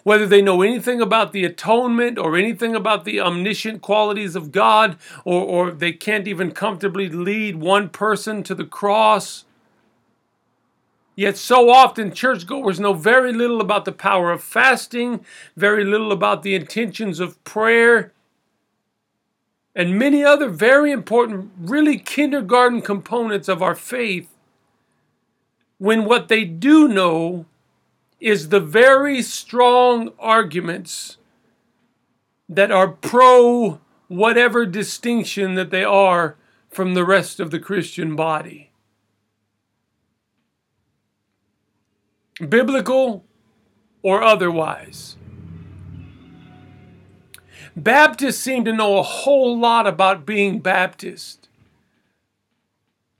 Whether 0.04 0.26
they 0.26 0.40
know 0.40 0.62
anything 0.62 1.00
about 1.00 1.32
the 1.32 1.44
atonement 1.44 2.16
or 2.16 2.36
anything 2.36 2.74
about 2.76 3.04
the 3.04 3.20
omniscient 3.20 3.82
qualities 3.82 4.36
of 4.36 4.52
God, 4.52 4.96
or, 5.24 5.42
or 5.42 5.70
they 5.72 5.92
can't 5.92 6.28
even 6.28 6.52
comfortably 6.52 7.08
lead 7.08 7.56
one 7.56 7.88
person 7.88 8.42
to 8.44 8.54
the 8.54 8.64
cross. 8.64 9.44
Yet 11.16 11.36
so 11.36 11.70
often 11.70 12.12
churchgoers 12.12 12.80
know 12.80 12.94
very 12.94 13.32
little 13.32 13.60
about 13.60 13.84
the 13.84 13.92
power 13.92 14.30
of 14.30 14.42
fasting, 14.42 15.24
very 15.56 15.84
little 15.84 16.12
about 16.12 16.42
the 16.42 16.54
intentions 16.54 17.20
of 17.20 17.42
prayer, 17.44 18.12
and 19.74 19.98
many 19.98 20.24
other 20.24 20.48
very 20.48 20.90
important, 20.90 21.50
really 21.58 21.98
kindergarten 21.98 22.82
components 22.82 23.48
of 23.48 23.62
our 23.62 23.74
faith, 23.74 24.28
when 25.78 26.04
what 26.04 26.28
they 26.28 26.44
do 26.44 26.88
know 26.88 27.46
is 28.20 28.48
the 28.48 28.60
very 28.60 29.22
strong 29.22 30.10
arguments 30.18 31.16
that 32.48 32.70
are 32.70 32.88
pro 32.88 33.80
whatever 34.08 34.66
distinction 34.66 35.54
that 35.54 35.70
they 35.70 35.84
are 35.84 36.36
from 36.68 36.94
the 36.94 37.04
rest 37.04 37.40
of 37.40 37.50
the 37.50 37.60
Christian 37.60 38.16
body. 38.16 38.70
biblical 42.48 43.24
or 44.02 44.22
otherwise. 44.22 45.16
Baptists 47.76 48.40
seem 48.40 48.64
to 48.64 48.72
know 48.72 48.98
a 48.98 49.02
whole 49.02 49.58
lot 49.58 49.86
about 49.86 50.26
being 50.26 50.60
Baptist. 50.60 51.48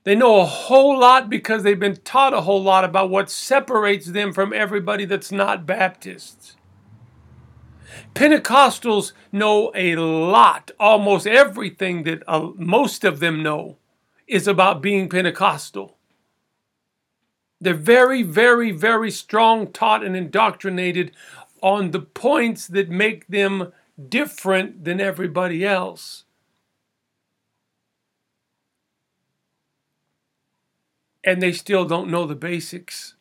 They 0.04 0.14
know 0.14 0.40
a 0.40 0.46
whole 0.46 0.98
lot 0.98 1.28
because 1.28 1.62
they've 1.62 1.78
been 1.78 1.96
taught 1.96 2.32
a 2.32 2.40
whole 2.40 2.62
lot 2.62 2.84
about 2.84 3.10
what 3.10 3.30
separates 3.30 4.06
them 4.06 4.32
from 4.32 4.52
everybody 4.52 5.04
that's 5.04 5.30
not 5.30 5.66
Baptists. 5.66 6.56
Pentecostals 8.14 9.12
know 9.30 9.70
a 9.74 9.96
lot, 9.96 10.70
almost 10.80 11.26
everything 11.26 12.04
that 12.04 12.22
uh, 12.26 12.50
most 12.56 13.04
of 13.04 13.20
them 13.20 13.42
know 13.42 13.76
is 14.26 14.48
about 14.48 14.80
being 14.80 15.08
Pentecostal. 15.08 15.96
They're 17.60 17.74
very, 17.74 18.22
very, 18.22 18.70
very 18.70 19.10
strong 19.10 19.70
taught 19.70 20.02
and 20.02 20.16
indoctrinated 20.16 21.12
on 21.62 21.90
the 21.90 22.00
points 22.00 22.66
that 22.68 22.88
make 22.88 23.26
them 23.26 23.72
different 24.08 24.84
than 24.84 25.00
everybody 25.00 25.64
else. 25.64 26.24
And 31.22 31.42
they 31.42 31.52
still 31.52 31.84
don't 31.84 32.10
know 32.10 32.26
the 32.26 32.34
basics 32.34 33.14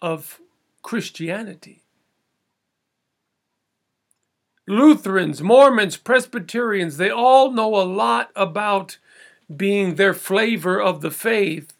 of 0.00 0.40
Christianity. 0.82 1.82
Lutherans, 4.66 5.42
Mormons, 5.42 5.96
Presbyterians, 5.96 6.96
they 6.96 7.10
all 7.10 7.52
know 7.52 7.76
a 7.76 7.84
lot 7.84 8.30
about 8.34 8.98
being 9.54 9.94
their 9.94 10.14
flavor 10.14 10.80
of 10.80 11.02
the 11.02 11.10
faith 11.10 11.75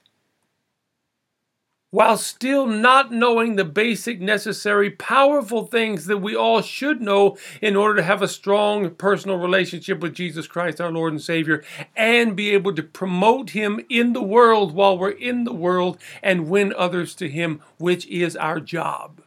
while 1.91 2.17
still 2.17 2.67
not 2.67 3.13
knowing 3.13 3.57
the 3.57 3.65
basic, 3.65 4.21
necessary, 4.21 4.91
powerful 4.91 5.67
things 5.67 6.07
that 6.07 6.19
we 6.19 6.35
all 6.35 6.61
should 6.61 7.01
know 7.01 7.37
in 7.63 7.77
order 7.77 7.97
to 7.97 8.03
have 8.03 8.23
a 8.23 8.29
strong 8.29 8.91
personal 8.91 9.39
relationship 9.39 10.01
with 10.01 10.15
Jesus 10.15 10.47
Christ, 10.47 10.81
our 10.81 10.91
Lord 10.91 11.13
and 11.13 11.23
Savior, 11.23 11.63
and 11.95 12.35
be 12.35 12.51
able 12.51 12.75
to 12.75 12.83
promote 12.83 13.51
Him 13.51 13.81
in 13.89 14.13
the 14.13 14.23
world 14.23 14.75
while 14.75 14.99
we're 14.99 15.11
in 15.11 15.45
the 15.45 15.53
world 15.53 15.99
and 16.23 16.51
win 16.51 16.75
others 16.77 17.15
to 17.17 17.29
Him, 17.29 17.61
which 17.79 18.07
is 18.09 18.37
our 18.37 18.59
job. 18.61 19.23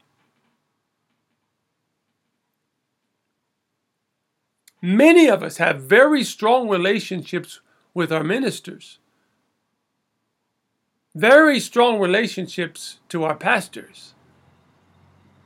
Many 4.81 5.27
of 5.27 5.43
us 5.43 5.57
have 5.57 5.81
very 5.81 6.23
strong 6.23 6.69
relationships 6.69 7.61
with 7.93 8.11
our 8.13 8.23
ministers 8.23 8.98
very 11.19 11.59
strong 11.59 11.99
relationships 11.99 12.99
to 13.09 13.25
our 13.25 13.35
pastors, 13.35 14.13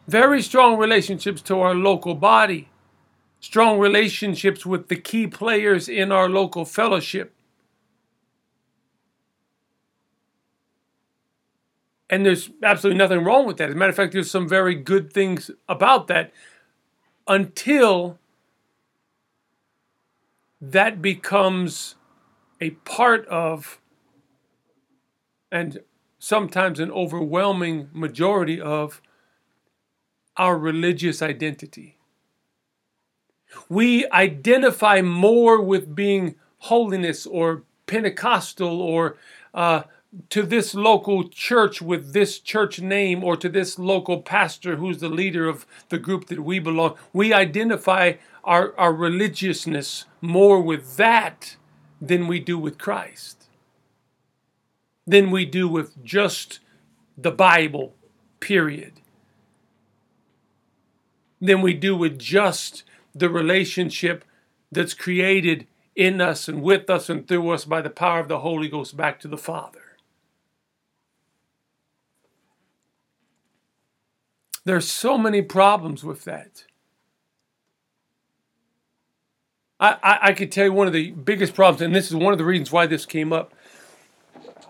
very 0.08 0.40
strong 0.40 0.78
relationships 0.78 1.42
to 1.42 1.60
our 1.60 1.74
local 1.74 2.14
body, 2.14 2.70
strong 3.40 3.80
relationships 3.80 4.68
with 4.68 4.88
the 4.88 4.96
key 4.96 5.26
players 5.26 5.90
in 5.90 6.12
our 6.12 6.30
local 6.30 6.64
fellowship. 6.64 7.34
And 12.08 12.24
there's 12.24 12.52
absolutely 12.62 13.00
nothing 13.00 13.24
wrong 13.24 13.48
with 13.48 13.58
that. 13.58 13.70
As 13.70 13.76
a 13.76 13.78
matter 13.78 13.90
of 13.90 13.96
fact, 13.96 14.14
there's 14.14 14.30
some 14.30 14.48
very 14.48 14.76
good 14.76 15.12
things 15.12 15.50
about 15.68 16.06
that 16.08 16.32
until 17.28 18.20
that 20.62 21.02
becomes 21.02 21.96
a 22.62 22.70
part 22.86 23.26
of 23.26 23.80
and 25.54 25.82
sometimes 26.18 26.80
an 26.80 26.92
overwhelming 26.92 27.88
majority 27.94 28.60
of 28.60 29.02
our 30.36 30.58
religious 30.58 31.22
identity. 31.22 32.00
We 33.70 34.10
identify 34.10 35.04
more 35.04 35.62
with 35.62 35.94
being 35.94 36.36
holiness 36.58 37.28
or 37.28 37.62
Pentecostal 37.86 38.82
or 38.82 39.16
uh, 39.54 39.84
to 40.30 40.42
this 40.42 40.74
local 40.74 41.30
church 41.30 41.84
with 41.84 42.14
this 42.14 42.40
church 42.40 42.82
name 42.82 43.24
or 43.24 43.38
to 43.38 43.48
this 43.48 43.78
local 43.78 44.24
pastor 44.24 44.78
who's 44.78 45.02
the 45.02 45.10
leader 45.10 45.48
of 45.48 45.68
the 45.90 46.00
group 46.00 46.26
that 46.28 46.44
we 46.44 46.58
belong. 46.58 46.96
We 47.12 47.32
identify 47.32 48.14
our, 48.44 48.74
our 48.80 48.94
religiousness 48.94 50.06
more 50.20 50.60
with 50.60 50.98
that 50.98 51.58
than 52.02 52.28
we 52.28 52.40
do 52.40 52.58
with 52.58 52.80
Christ 52.80 53.43
than 55.06 55.32
we 55.32 55.46
do 55.46 55.68
with 55.68 56.04
just 56.04 56.60
the 57.18 57.32
Bible, 57.32 57.96
period. 58.40 58.94
Than 61.42 61.62
we 61.62 61.74
do 61.74 61.96
with 61.96 62.18
just 62.18 62.84
the 63.14 63.30
relationship 63.30 64.24
that's 64.72 64.94
created 64.94 65.68
in 65.96 66.22
us 66.22 66.48
and 66.48 66.62
with 66.64 66.90
us 66.90 67.10
and 67.10 67.28
through 67.28 67.50
us 67.52 67.66
by 67.66 67.82
the 67.82 67.90
power 67.90 68.20
of 68.20 68.28
the 68.28 68.40
Holy 68.40 68.68
Ghost 68.68 68.98
back 68.98 69.20
to 69.20 69.28
the 69.28 69.38
Father. 69.38 69.80
There's 74.66 74.88
so 74.88 75.18
many 75.18 75.42
problems 75.42 76.04
with 76.04 76.24
that. 76.24 76.64
I, 79.80 79.98
I, 80.02 80.20
I 80.22 80.34
could 80.34 80.52
tell 80.52 80.66
you 80.66 80.74
one 80.74 80.88
of 80.88 80.94
the 80.94 81.12
biggest 81.12 81.54
problems, 81.54 81.82
and 81.82 81.94
this 81.94 82.08
is 82.08 82.16
one 82.16 82.32
of 82.32 82.38
the 82.38 82.46
reasons 82.46 82.72
why 82.72 82.88
this 82.88 83.06
came 83.06 83.34
up 83.34 83.54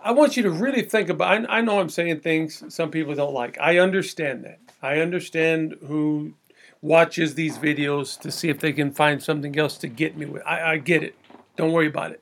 I 0.04 0.12
want 0.12 0.36
you 0.36 0.44
to 0.44 0.52
really 0.52 0.82
think 0.82 1.08
about. 1.08 1.50
I, 1.50 1.58
I 1.58 1.62
know 1.62 1.80
I'm 1.80 1.90
saying 1.90 2.20
things 2.20 2.64
some 2.74 2.92
people 2.92 3.16
don't 3.16 3.34
like. 3.34 3.58
I 3.60 3.80
understand 3.80 4.44
that. 4.44 4.60
I 4.82 5.00
understand 5.00 5.78
who 5.88 6.34
watches 6.82 7.36
these 7.36 7.58
videos 7.58 8.20
to 8.20 8.30
see 8.30 8.50
if 8.50 8.60
they 8.60 8.74
can 8.74 8.92
find 8.92 9.24
something 9.24 9.58
else 9.58 9.78
to 9.78 9.88
get 9.88 10.18
me 10.18 10.26
with. 10.26 10.44
I, 10.46 10.74
I 10.74 10.78
get 10.78 11.04
it. 11.04 11.16
Don't 11.56 11.72
worry 11.72 11.88
about 11.88 12.12
it. 12.12 12.22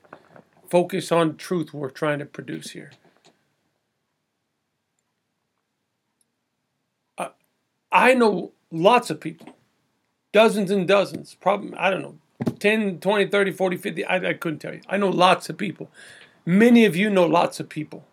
Focus 0.70 1.10
on 1.10 1.36
truth 1.36 1.74
we're 1.74 1.90
trying 1.90 2.20
to 2.20 2.24
produce 2.24 2.70
here. 2.70 2.92
Uh, 7.18 7.30
I 7.90 8.14
know 8.14 8.52
lots 8.70 9.10
of 9.10 9.20
people, 9.20 9.56
dozens 10.32 10.70
and 10.70 10.86
dozens, 10.86 11.34
probably, 11.34 11.76
I 11.76 11.90
don't 11.90 12.02
know, 12.02 12.14
10, 12.60 13.00
20, 13.00 13.26
30, 13.26 13.50
40, 13.50 13.76
50. 13.76 14.04
I, 14.04 14.16
I 14.30 14.32
couldn't 14.34 14.60
tell 14.60 14.72
you. 14.72 14.80
I 14.88 14.96
know 14.96 15.10
lots 15.10 15.50
of 15.50 15.58
people 15.58 15.90
Many 16.44 16.84
of 16.84 16.96
you 16.96 17.08
know 17.08 17.26
lots 17.26 17.60
of 17.60 17.68
people 17.68 18.04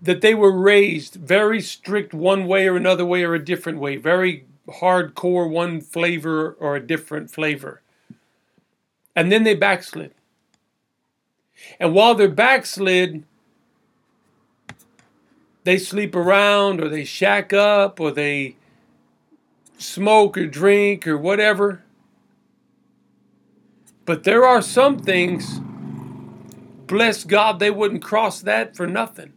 that 0.00 0.20
they 0.20 0.34
were 0.34 0.56
raised 0.56 1.14
very 1.14 1.60
strict 1.60 2.14
one 2.14 2.46
way 2.46 2.66
or 2.66 2.76
another 2.76 3.04
way 3.04 3.24
or 3.24 3.34
a 3.34 3.44
different 3.44 3.78
way, 3.78 3.96
very 3.96 4.44
hardcore 4.68 5.48
one 5.48 5.80
flavor 5.80 6.56
or 6.60 6.76
a 6.76 6.86
different 6.86 7.30
flavor. 7.30 7.80
And 9.16 9.32
then 9.32 9.42
they 9.42 9.54
backslid. 9.54 10.14
And 11.80 11.92
while 11.92 12.14
they're 12.14 12.28
backslid, 12.28 13.24
they 15.64 15.78
sleep 15.78 16.14
around 16.14 16.80
or 16.80 16.88
they 16.88 17.04
shack 17.04 17.52
up 17.52 17.98
or 17.98 18.12
they 18.12 18.56
smoke 19.76 20.38
or 20.38 20.46
drink 20.46 21.06
or 21.06 21.18
whatever. 21.18 21.82
But 24.08 24.24
there 24.24 24.42
are 24.42 24.62
some 24.62 24.98
things, 24.98 25.60
bless 26.86 27.24
God, 27.24 27.58
they 27.58 27.70
wouldn't 27.70 28.02
cross 28.02 28.40
that 28.40 28.74
for 28.74 28.86
nothing. 28.86 29.34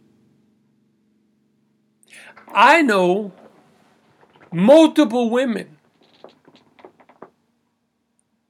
I 2.53 2.81
know 2.81 3.33
multiple 4.49 5.29
women 5.29 5.75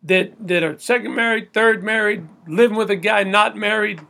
that 0.04 0.34
that 0.48 0.62
are 0.62 0.78
second 0.78 1.16
married, 1.16 1.54
third 1.54 1.82
married, 1.82 2.28
living 2.46 2.78
with 2.78 2.92
a 2.92 2.96
guy 2.96 3.24
not 3.24 3.58
married, 3.58 4.02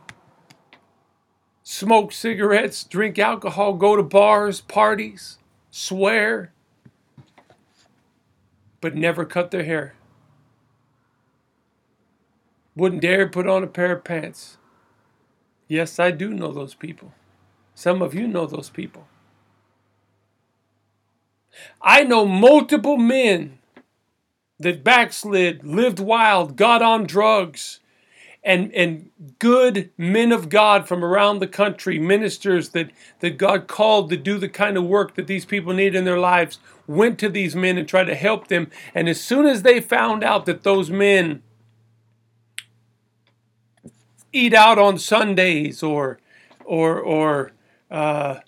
smoke 1.62 2.12
cigarettes, 2.12 2.84
drink 2.84 3.18
alcohol, 3.18 3.72
go 3.72 3.96
to 3.96 4.02
bars, 4.02 4.60
parties, 4.60 5.38
swear, 5.70 6.52
but 8.82 8.94
never 8.94 9.24
cut 9.24 9.50
their 9.50 9.64
hair. 9.64 9.94
Wouldn't 12.74 13.02
dare 13.02 13.28
put 13.28 13.46
on 13.46 13.62
a 13.62 13.66
pair 13.66 13.92
of 13.92 14.04
pants. 14.04 14.56
Yes, 15.68 15.98
I 15.98 16.10
do 16.10 16.30
know 16.30 16.52
those 16.52 16.74
people. 16.74 17.12
Some 17.74 18.02
of 18.02 18.14
you 18.14 18.26
know 18.26 18.46
those 18.46 18.70
people. 18.70 19.06
I 21.80 22.04
know 22.04 22.26
multiple 22.26 22.96
men 22.96 23.58
that 24.58 24.84
backslid, 24.84 25.64
lived 25.64 25.98
wild, 25.98 26.56
got 26.56 26.82
on 26.82 27.04
drugs, 27.04 27.80
and, 28.44 28.72
and 28.74 29.10
good 29.38 29.90
men 29.96 30.32
of 30.32 30.48
God 30.48 30.88
from 30.88 31.04
around 31.04 31.38
the 31.38 31.46
country, 31.46 31.98
ministers 31.98 32.70
that, 32.70 32.90
that 33.20 33.38
God 33.38 33.68
called 33.68 34.10
to 34.10 34.16
do 34.16 34.38
the 34.38 34.48
kind 34.48 34.76
of 34.76 34.84
work 34.84 35.14
that 35.14 35.26
these 35.26 35.44
people 35.44 35.72
need 35.72 35.94
in 35.94 36.04
their 36.04 36.18
lives, 36.18 36.58
went 36.86 37.18
to 37.20 37.28
these 37.28 37.54
men 37.54 37.78
and 37.78 37.88
tried 37.88 38.04
to 38.04 38.14
help 38.14 38.48
them. 38.48 38.70
And 38.94 39.08
as 39.08 39.20
soon 39.20 39.46
as 39.46 39.62
they 39.62 39.80
found 39.80 40.24
out 40.24 40.46
that 40.46 40.64
those 40.64 40.90
men 40.90 41.42
eat 44.32 44.54
out 44.54 44.78
on 44.78 44.98
Sundays 44.98 45.82
or 45.82 46.18
or 46.64 46.98
or 46.98 47.52
uh, 47.90 48.40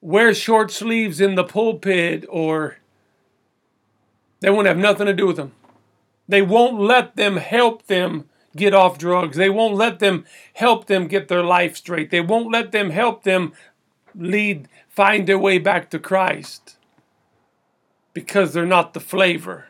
wear 0.00 0.34
short 0.34 0.70
sleeves 0.70 1.20
in 1.20 1.34
the 1.34 1.44
pulpit 1.44 2.24
or 2.28 2.78
they 4.40 4.50
won't 4.50 4.66
have 4.66 4.78
nothing 4.78 5.06
to 5.06 5.14
do 5.14 5.26
with 5.26 5.36
them. 5.36 5.52
They 6.28 6.42
won't 6.42 6.80
let 6.80 7.16
them 7.16 7.36
help 7.36 7.86
them 7.86 8.28
get 8.54 8.74
off 8.74 8.98
drugs. 8.98 9.36
They 9.36 9.50
won't 9.50 9.74
let 9.74 9.98
them 9.98 10.24
help 10.54 10.86
them 10.86 11.06
get 11.06 11.28
their 11.28 11.42
life 11.42 11.76
straight. 11.76 12.10
They 12.10 12.20
won't 12.20 12.50
let 12.50 12.72
them 12.72 12.90
help 12.90 13.22
them 13.22 13.52
lead 14.14 14.68
find 14.88 15.26
their 15.26 15.38
way 15.38 15.58
back 15.58 15.90
to 15.90 15.98
Christ 15.98 16.76
because 18.14 18.52
they're 18.52 18.64
not 18.64 18.94
the 18.94 19.00
flavor. 19.00 19.66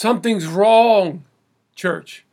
Something's 0.00 0.46
wrong, 0.46 1.24
church. 1.74 2.24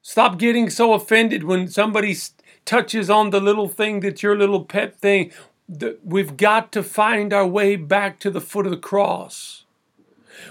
Stop 0.00 0.38
getting 0.38 0.70
so 0.70 0.94
offended 0.94 1.44
when 1.44 1.68
somebody 1.68 2.16
touches 2.64 3.10
on 3.10 3.28
the 3.28 3.42
little 3.42 3.68
thing 3.68 4.00
that's 4.00 4.22
your 4.22 4.34
little 4.34 4.64
pet 4.64 4.98
thing. 4.98 5.32
We've 6.02 6.38
got 6.38 6.72
to 6.72 6.82
find 6.82 7.34
our 7.34 7.46
way 7.46 7.76
back 7.76 8.18
to 8.20 8.30
the 8.30 8.40
foot 8.40 8.64
of 8.64 8.72
the 8.72 8.78
cross. 8.78 9.66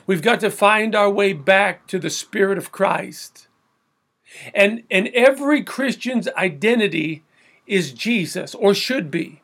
We've 0.06 0.22
got 0.22 0.40
to 0.42 0.52
find 0.52 0.94
our 0.94 1.10
way 1.10 1.34
back 1.34 1.88
to 1.88 1.98
the 1.98 2.12
Spirit 2.12 2.60
of 2.60 2.72
Christ. 2.72 3.48
And, 4.54 4.84
and 4.92 5.08
every 5.08 5.64
Christian's 5.64 6.28
identity 6.38 7.24
is 7.66 7.94
Jesus, 7.94 8.54
or 8.54 8.76
should 8.76 9.10
be. 9.10 9.42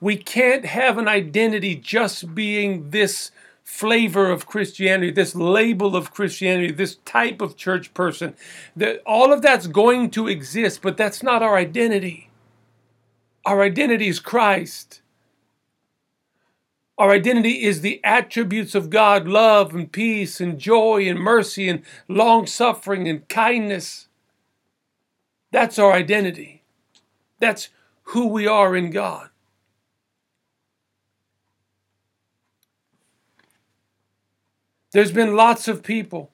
We 0.00 0.16
can't 0.16 0.64
have 0.64 0.98
an 0.98 1.06
identity 1.06 1.76
just 1.76 2.34
being 2.34 2.90
this 2.90 3.30
flavor 3.70 4.28
of 4.28 4.46
Christianity, 4.46 5.10
this 5.10 5.34
label 5.34 5.96
of 5.96 6.12
Christianity, 6.12 6.72
this 6.72 6.96
type 7.04 7.40
of 7.40 7.56
church 7.56 7.94
person. 7.94 8.34
That 8.76 9.00
all 9.06 9.32
of 9.32 9.42
that's 9.42 9.68
going 9.68 10.10
to 10.10 10.28
exist, 10.28 10.82
but 10.82 10.96
that's 10.96 11.22
not 11.22 11.42
our 11.42 11.56
identity. 11.56 12.28
Our 13.46 13.62
identity 13.62 14.08
is 14.08 14.20
Christ. 14.20 15.00
Our 16.98 17.12
identity 17.12 17.62
is 17.62 17.80
the 17.80 18.00
attributes 18.04 18.74
of 18.74 18.90
God 18.90 19.26
love 19.26 19.74
and 19.74 19.90
peace 19.90 20.40
and 20.40 20.58
joy 20.58 21.08
and 21.08 21.18
mercy 21.18 21.68
and 21.68 21.82
long 22.08 22.46
suffering 22.46 23.08
and 23.08 23.26
kindness. 23.28 24.08
That's 25.52 25.78
our 25.78 25.92
identity. 25.92 26.64
That's 27.38 27.70
who 28.02 28.26
we 28.26 28.46
are 28.46 28.76
in 28.76 28.90
God. 28.90 29.29
There's 34.92 35.12
been 35.12 35.36
lots 35.36 35.68
of 35.68 35.82
people 35.82 36.30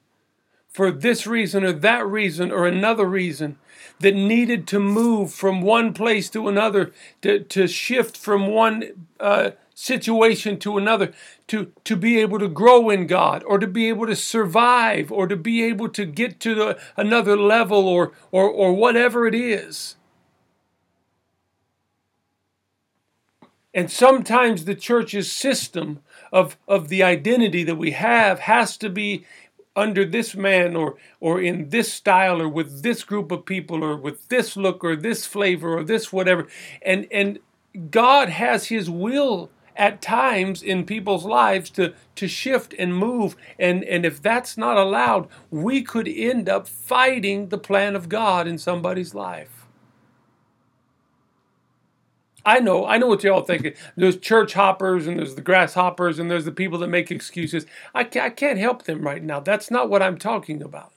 for 0.69 0.91
this 0.91 1.27
reason 1.27 1.65
or 1.65 1.73
that 1.73 2.07
reason 2.07 2.51
or 2.51 2.67
another 2.67 3.07
reason 3.07 3.59
that 4.01 4.15
needed 4.15 4.67
to 4.69 4.79
move 4.79 5.33
from 5.33 5.63
one 5.63 5.93
place 5.93 6.29
to 6.31 6.49
another, 6.49 6.93
to, 7.23 7.41
to 7.41 7.67
shift 7.67 8.17
from 8.17 8.47
one 8.49 9.09
uh, 9.19 9.51
situation 9.75 10.59
to 10.59 10.77
another, 10.77 11.13
to, 11.47 11.73
to 11.85 11.97
be 11.97 12.19
able 12.19 12.39
to 12.39 12.49
grow 12.49 12.91
in 12.91 13.07
God 13.07 13.43
or 13.45 13.59
to 13.59 13.67
be 13.67 13.89
able 13.89 14.07
to 14.07 14.17
survive 14.17 15.11
or 15.11 15.27
to 15.27 15.37
be 15.37 15.63
able 15.63 15.89
to 15.91 16.05
get 16.05 16.41
to 16.41 16.55
the, 16.55 16.79
another 16.97 17.37
level 17.37 17.89
or, 17.89 18.13
or, 18.31 18.49
or 18.49 18.73
whatever 18.75 19.27
it 19.27 19.35
is. 19.35 19.97
And 23.73 23.91
sometimes 23.91 24.65
the 24.65 24.75
church's 24.75 25.31
system 25.31 26.01
of, 26.33 26.57
of 26.69 26.89
the 26.89 27.03
identity 27.03 27.65
that 27.65 27.77
we 27.77 27.93
have 27.93 28.41
has 28.41 28.77
to 28.79 28.89
be 28.89 29.25
under 29.77 30.05
this 30.05 30.35
man 30.35 30.75
or 30.75 30.97
or 31.21 31.41
in 31.41 31.69
this 31.69 31.93
style 31.93 32.41
or 32.41 32.49
with 32.49 32.83
this 32.83 33.05
group 33.05 33.31
of 33.31 33.45
people 33.45 33.85
or 33.85 33.95
with 33.97 34.29
this 34.29 34.57
look 34.57 34.83
or 34.83 34.97
this 34.97 35.27
flavor 35.27 35.79
or 35.79 35.85
this 35.85 36.13
whatever. 36.13 36.49
And 36.83 37.07
and 37.13 37.39
God 37.91 38.31
has 38.31 38.69
his 38.69 38.89
will 38.89 39.51
at 39.77 40.01
times 40.01 40.63
in 40.63 40.87
people's 40.87 41.27
lives 41.27 41.69
to 41.71 41.93
to 42.17 42.27
shift 42.27 42.75
and 42.79 42.97
move. 42.97 43.37
And 43.59 43.85
and 43.85 44.07
if 44.07 44.23
that's 44.23 44.57
not 44.57 44.79
allowed 44.79 45.29
we 45.51 45.83
could 45.83 46.09
end 46.09 46.49
up 46.49 46.67
fighting 46.67 47.51
the 47.51 47.59
plan 47.59 47.95
of 47.95 48.09
God 48.09 48.47
in 48.49 48.59
somebody's 48.59 49.15
life 49.15 49.56
I 52.47 52.61
know, 52.61 52.87
I 52.87 52.97
know 52.97 53.09
what 53.09 53.25
y'all 53.25 53.43
thinking. 53.43 53.75
There's 53.97 54.17
church 54.17 54.55
hoppers 54.55 55.09
and 55.09 55.19
there's 55.19 55.35
the 55.35 55.41
grasshoppers 55.41 56.21
and 56.21 56.31
there's 56.31 56.45
the 56.45 56.53
people 56.53 56.79
that 56.79 56.87
make 56.89 57.11
excuses. 57.11 57.67
I 57.93 58.05
can't, 58.05 58.25
I 58.27 58.31
can't 58.31 58.59
help 58.59 58.85
them 58.85 59.03
right 59.03 59.23
now. 59.23 59.41
That's 59.41 59.69
not 59.69 59.91
what 59.91 60.01
I'm 60.01 60.17
talking 60.17 60.63
about. 60.63 60.93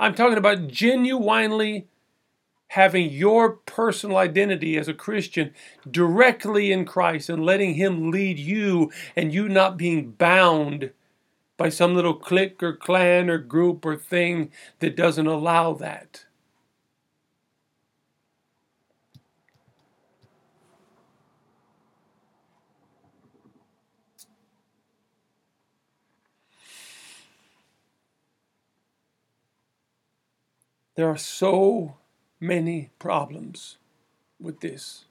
I'm 0.00 0.16
talking 0.16 0.36
about 0.36 0.66
genuinely 0.66 1.86
having 2.70 3.08
your 3.08 3.50
personal 3.50 4.16
identity 4.16 4.76
as 4.76 4.88
a 4.88 4.94
Christian 4.94 5.54
directly 5.88 6.72
in 6.72 6.84
Christ 6.84 7.28
and 7.28 7.44
letting 7.44 7.74
Him 7.74 8.10
lead 8.10 8.38
you 8.38 8.90
and 9.14 9.32
you 9.32 9.48
not 9.48 9.76
being 9.76 10.10
bound 10.10 10.90
by 11.56 11.68
some 11.68 11.94
little 11.94 12.14
clique 12.14 12.62
or 12.64 12.74
clan 12.74 13.30
or 13.30 13.38
group 13.38 13.84
or 13.86 13.96
thing 13.96 14.50
that 14.80 14.96
doesn't 14.96 15.26
allow 15.28 15.72
that. 15.74 16.24
There 30.96 31.08
are 31.08 31.16
so 31.16 31.96
many 32.40 32.90
problems 32.98 33.78
with 34.40 34.60
this. 34.60 35.04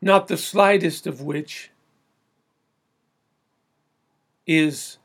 Not 0.00 0.28
the 0.28 0.36
slightest 0.36 1.06
of 1.06 1.22
which 1.22 1.70
is 4.46 4.98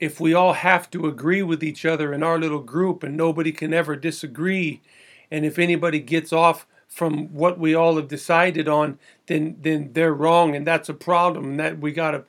if 0.00 0.20
we 0.20 0.34
all 0.34 0.54
have 0.54 0.90
to 0.90 1.06
agree 1.06 1.42
with 1.42 1.62
each 1.62 1.84
other 1.84 2.12
in 2.12 2.22
our 2.22 2.38
little 2.38 2.60
group 2.60 3.02
and 3.02 3.16
nobody 3.16 3.52
can 3.52 3.72
ever 3.72 3.96
disagree, 3.96 4.82
and 5.30 5.44
if 5.44 5.58
anybody 5.58 6.00
gets 6.00 6.32
off 6.32 6.66
from 6.88 7.32
what 7.32 7.58
we 7.58 7.74
all 7.74 7.96
have 7.96 8.08
decided 8.08 8.68
on, 8.68 8.98
then 9.26 9.56
then 9.60 9.90
they're 9.92 10.14
wrong, 10.14 10.54
and 10.54 10.66
that's 10.66 10.88
a 10.88 10.94
problem. 10.94 11.56
That 11.56 11.78
we 11.78 11.92
got 11.92 12.12
to 12.12 12.24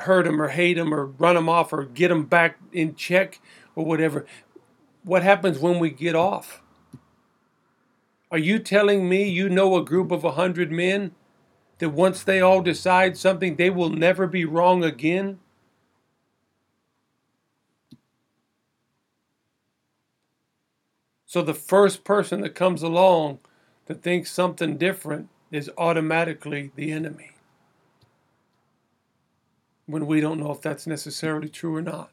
hurt 0.00 0.26
him 0.26 0.40
or 0.40 0.48
hate 0.48 0.78
him 0.78 0.92
or 0.92 1.06
run 1.06 1.36
him 1.36 1.48
off 1.48 1.72
or 1.72 1.84
get 1.84 2.10
him 2.10 2.24
back 2.24 2.58
in 2.72 2.94
check 2.94 3.40
or 3.74 3.84
whatever. 3.84 4.26
What 5.04 5.22
happens 5.22 5.58
when 5.58 5.78
we 5.78 5.90
get 5.90 6.14
off? 6.14 6.62
Are 8.30 8.38
you 8.38 8.58
telling 8.58 9.08
me 9.08 9.28
you 9.28 9.48
know 9.48 9.76
a 9.76 9.84
group 9.84 10.10
of 10.10 10.24
a 10.24 10.32
hundred 10.32 10.70
men 10.70 11.12
that 11.78 11.90
once 11.90 12.22
they 12.22 12.40
all 12.40 12.60
decide 12.60 13.16
something, 13.16 13.56
they 13.56 13.70
will 13.70 13.90
never 13.90 14.26
be 14.26 14.44
wrong 14.44 14.84
again? 14.84 15.38
So 21.24 21.42
the 21.42 21.54
first 21.54 22.04
person 22.04 22.40
that 22.42 22.54
comes 22.54 22.82
along 22.82 23.38
that 23.86 24.02
thinks 24.02 24.30
something 24.30 24.76
different 24.76 25.28
is 25.50 25.70
automatically 25.78 26.72
the 26.74 26.92
enemy 26.92 27.32
when 29.88 30.06
we 30.06 30.20
don't 30.20 30.38
know 30.38 30.52
if 30.52 30.60
that's 30.60 30.86
necessarily 30.86 31.48
true 31.48 31.74
or 31.74 31.82
not. 31.82 32.10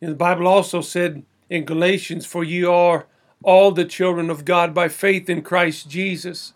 And 0.00 0.10
the 0.10 0.16
Bible 0.16 0.48
also 0.48 0.80
said 0.80 1.22
in 1.50 1.66
Galatians, 1.66 2.24
For 2.24 2.42
ye 2.42 2.64
are 2.64 3.06
all 3.42 3.72
the 3.72 3.84
children 3.84 4.30
of 4.30 4.46
God 4.46 4.72
by 4.72 4.88
faith 4.88 5.28
in 5.28 5.42
Christ 5.42 5.90
Jesus. 5.90 6.54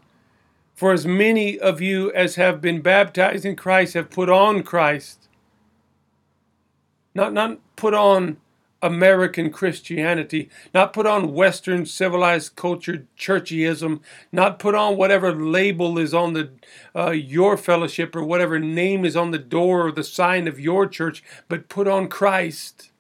For 0.75 0.93
as 0.93 1.07
many 1.07 1.59
of 1.59 1.83
you 1.83 2.11
as 2.13 2.37
have 2.37 2.63
been 2.63 2.81
baptized 2.81 3.45
in 3.45 3.57
Christ 3.57 3.93
have 3.93 4.11
put 4.11 4.31
on 4.31 4.63
Christ. 4.63 5.29
Not, 7.15 7.35
not 7.35 7.59
put 7.77 7.93
on 7.93 8.39
American 8.85 9.51
Christianity, 9.51 10.51
not 10.75 10.92
put 10.92 11.07
on 11.07 11.33
Western 11.33 11.87
civilized 11.87 12.55
culture 12.55 13.07
churchyism, 13.18 14.01
not 14.31 14.59
put 14.59 14.75
on 14.75 14.99
whatever 14.99 15.35
label 15.35 15.99
is 15.99 16.12
on 16.12 16.35
the 16.35 16.51
uh, 16.94 17.11
your 17.11 17.57
fellowship 17.57 18.14
or 18.14 18.23
whatever 18.23 18.59
name 18.59 19.07
is 19.07 19.16
on 19.16 19.31
the 19.31 19.38
door 19.38 19.87
or 19.87 19.90
the 19.90 20.05
sign 20.05 20.47
of 20.47 20.61
your 20.61 20.87
church, 20.87 21.25
but 21.49 21.70
put 21.70 21.88
on 21.88 22.09
Christ. 22.09 22.90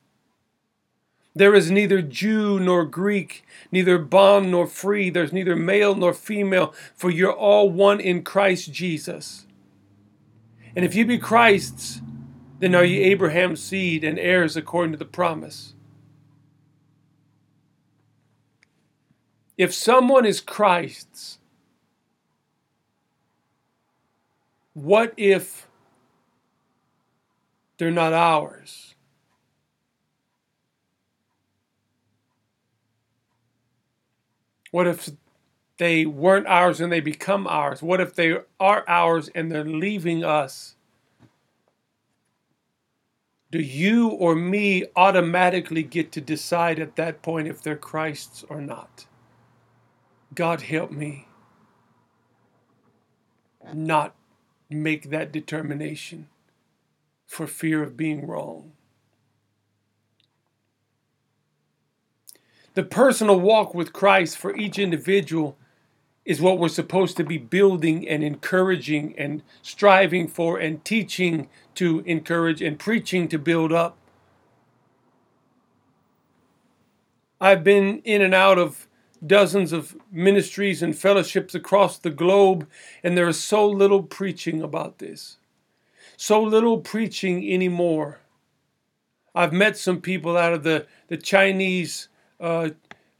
There 1.34 1.54
is 1.54 1.70
neither 1.70 2.00
Jew 2.00 2.58
nor 2.58 2.86
Greek, 2.86 3.44
neither 3.70 3.98
bond 3.98 4.52
nor 4.52 4.66
free. 4.66 5.10
There's 5.10 5.32
neither 5.32 5.54
male 5.54 5.94
nor 5.94 6.14
female, 6.14 6.72
for 6.94 7.10
you're 7.10 7.32
all 7.32 7.68
one 7.68 8.00
in 8.00 8.22
Christ 8.22 8.72
Jesus. 8.72 9.46
And 10.74 10.82
if 10.82 10.94
you 10.94 11.04
be 11.04 11.18
Christ's, 11.18 12.00
then 12.60 12.74
are 12.74 12.84
ye 12.84 13.00
Abraham's 13.00 13.62
seed 13.62 14.04
and 14.04 14.18
heirs 14.18 14.56
according 14.56 14.92
to 14.92 14.98
the 14.98 15.04
promise. 15.04 15.73
If 19.56 19.72
someone 19.72 20.26
is 20.26 20.40
Christ's, 20.40 21.38
what 24.72 25.14
if 25.16 25.68
they're 27.78 27.90
not 27.90 28.12
ours? 28.12 28.94
What 34.72 34.88
if 34.88 35.10
they 35.78 36.04
weren't 36.04 36.48
ours 36.48 36.80
and 36.80 36.90
they 36.90 36.98
become 37.00 37.46
ours? 37.46 37.80
What 37.80 38.00
if 38.00 38.14
they 38.14 38.38
are 38.58 38.84
ours 38.88 39.30
and 39.32 39.50
they're 39.50 39.64
leaving 39.64 40.24
us? 40.24 40.74
Do 43.52 43.60
you 43.60 44.08
or 44.08 44.34
me 44.34 44.84
automatically 44.96 45.84
get 45.84 46.10
to 46.10 46.20
decide 46.20 46.80
at 46.80 46.96
that 46.96 47.22
point 47.22 47.46
if 47.46 47.62
they're 47.62 47.76
Christ's 47.76 48.44
or 48.48 48.60
not? 48.60 49.06
God 50.34 50.62
help 50.62 50.90
me 50.90 51.28
not 53.72 54.14
make 54.68 55.10
that 55.10 55.32
determination 55.32 56.28
for 57.26 57.46
fear 57.46 57.82
of 57.82 57.96
being 57.96 58.26
wrong. 58.26 58.72
The 62.74 62.82
personal 62.82 63.38
walk 63.38 63.74
with 63.74 63.92
Christ 63.92 64.36
for 64.36 64.54
each 64.56 64.78
individual 64.78 65.56
is 66.24 66.40
what 66.40 66.58
we're 66.58 66.68
supposed 66.68 67.16
to 67.18 67.24
be 67.24 67.38
building 67.38 68.08
and 68.08 68.24
encouraging 68.24 69.14
and 69.18 69.42
striving 69.62 70.26
for 70.26 70.58
and 70.58 70.84
teaching 70.84 71.48
to 71.74 72.00
encourage 72.06 72.62
and 72.62 72.78
preaching 72.78 73.28
to 73.28 73.38
build 73.38 73.72
up. 73.72 73.96
I've 77.40 77.62
been 77.62 78.00
in 78.04 78.22
and 78.22 78.34
out 78.34 78.58
of 78.58 78.88
dozens 79.26 79.72
of 79.72 79.96
ministries 80.10 80.82
and 80.82 80.96
fellowships 80.96 81.54
across 81.54 81.98
the 81.98 82.10
globe, 82.10 82.68
and 83.02 83.16
there 83.16 83.28
is 83.28 83.42
so 83.42 83.68
little 83.68 84.02
preaching 84.02 84.62
about 84.62 84.98
this. 84.98 85.38
So 86.16 86.42
little 86.42 86.78
preaching 86.78 87.48
anymore. 87.50 88.20
I've 89.34 89.52
met 89.52 89.76
some 89.76 90.00
people 90.00 90.36
out 90.36 90.52
of 90.52 90.62
the, 90.62 90.86
the 91.08 91.16
Chinese 91.16 92.08
uh, 92.40 92.70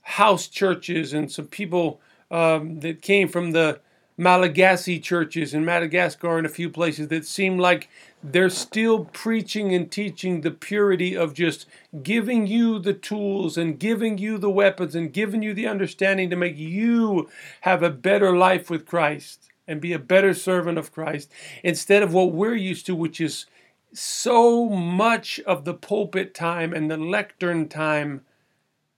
house 0.02 0.46
churches 0.46 1.12
and 1.12 1.30
some 1.30 1.46
people 1.46 2.00
um, 2.30 2.80
that 2.80 3.02
came 3.02 3.28
from 3.28 3.50
the 3.50 3.80
Malagasy 4.16 5.00
churches 5.00 5.54
in 5.54 5.64
Madagascar 5.64 6.38
and 6.38 6.46
a 6.46 6.50
few 6.50 6.70
places 6.70 7.08
that 7.08 7.26
seem 7.26 7.58
like 7.58 7.88
they're 8.26 8.48
still 8.48 9.04
preaching 9.04 9.74
and 9.74 9.92
teaching 9.92 10.40
the 10.40 10.50
purity 10.50 11.14
of 11.14 11.34
just 11.34 11.66
giving 12.02 12.46
you 12.46 12.78
the 12.78 12.94
tools 12.94 13.58
and 13.58 13.78
giving 13.78 14.16
you 14.16 14.38
the 14.38 14.50
weapons 14.50 14.94
and 14.94 15.12
giving 15.12 15.42
you 15.42 15.52
the 15.52 15.66
understanding 15.66 16.30
to 16.30 16.36
make 16.36 16.56
you 16.56 17.28
have 17.60 17.82
a 17.82 17.90
better 17.90 18.34
life 18.34 18.70
with 18.70 18.86
Christ 18.86 19.50
and 19.68 19.78
be 19.78 19.92
a 19.92 19.98
better 19.98 20.32
servant 20.32 20.78
of 20.78 20.90
Christ 20.90 21.30
instead 21.62 22.02
of 22.02 22.14
what 22.14 22.32
we're 22.32 22.54
used 22.54 22.86
to, 22.86 22.94
which 22.94 23.20
is 23.20 23.44
so 23.92 24.70
much 24.70 25.38
of 25.40 25.66
the 25.66 25.74
pulpit 25.74 26.34
time 26.34 26.72
and 26.72 26.90
the 26.90 26.96
lectern 26.96 27.68
time 27.68 28.22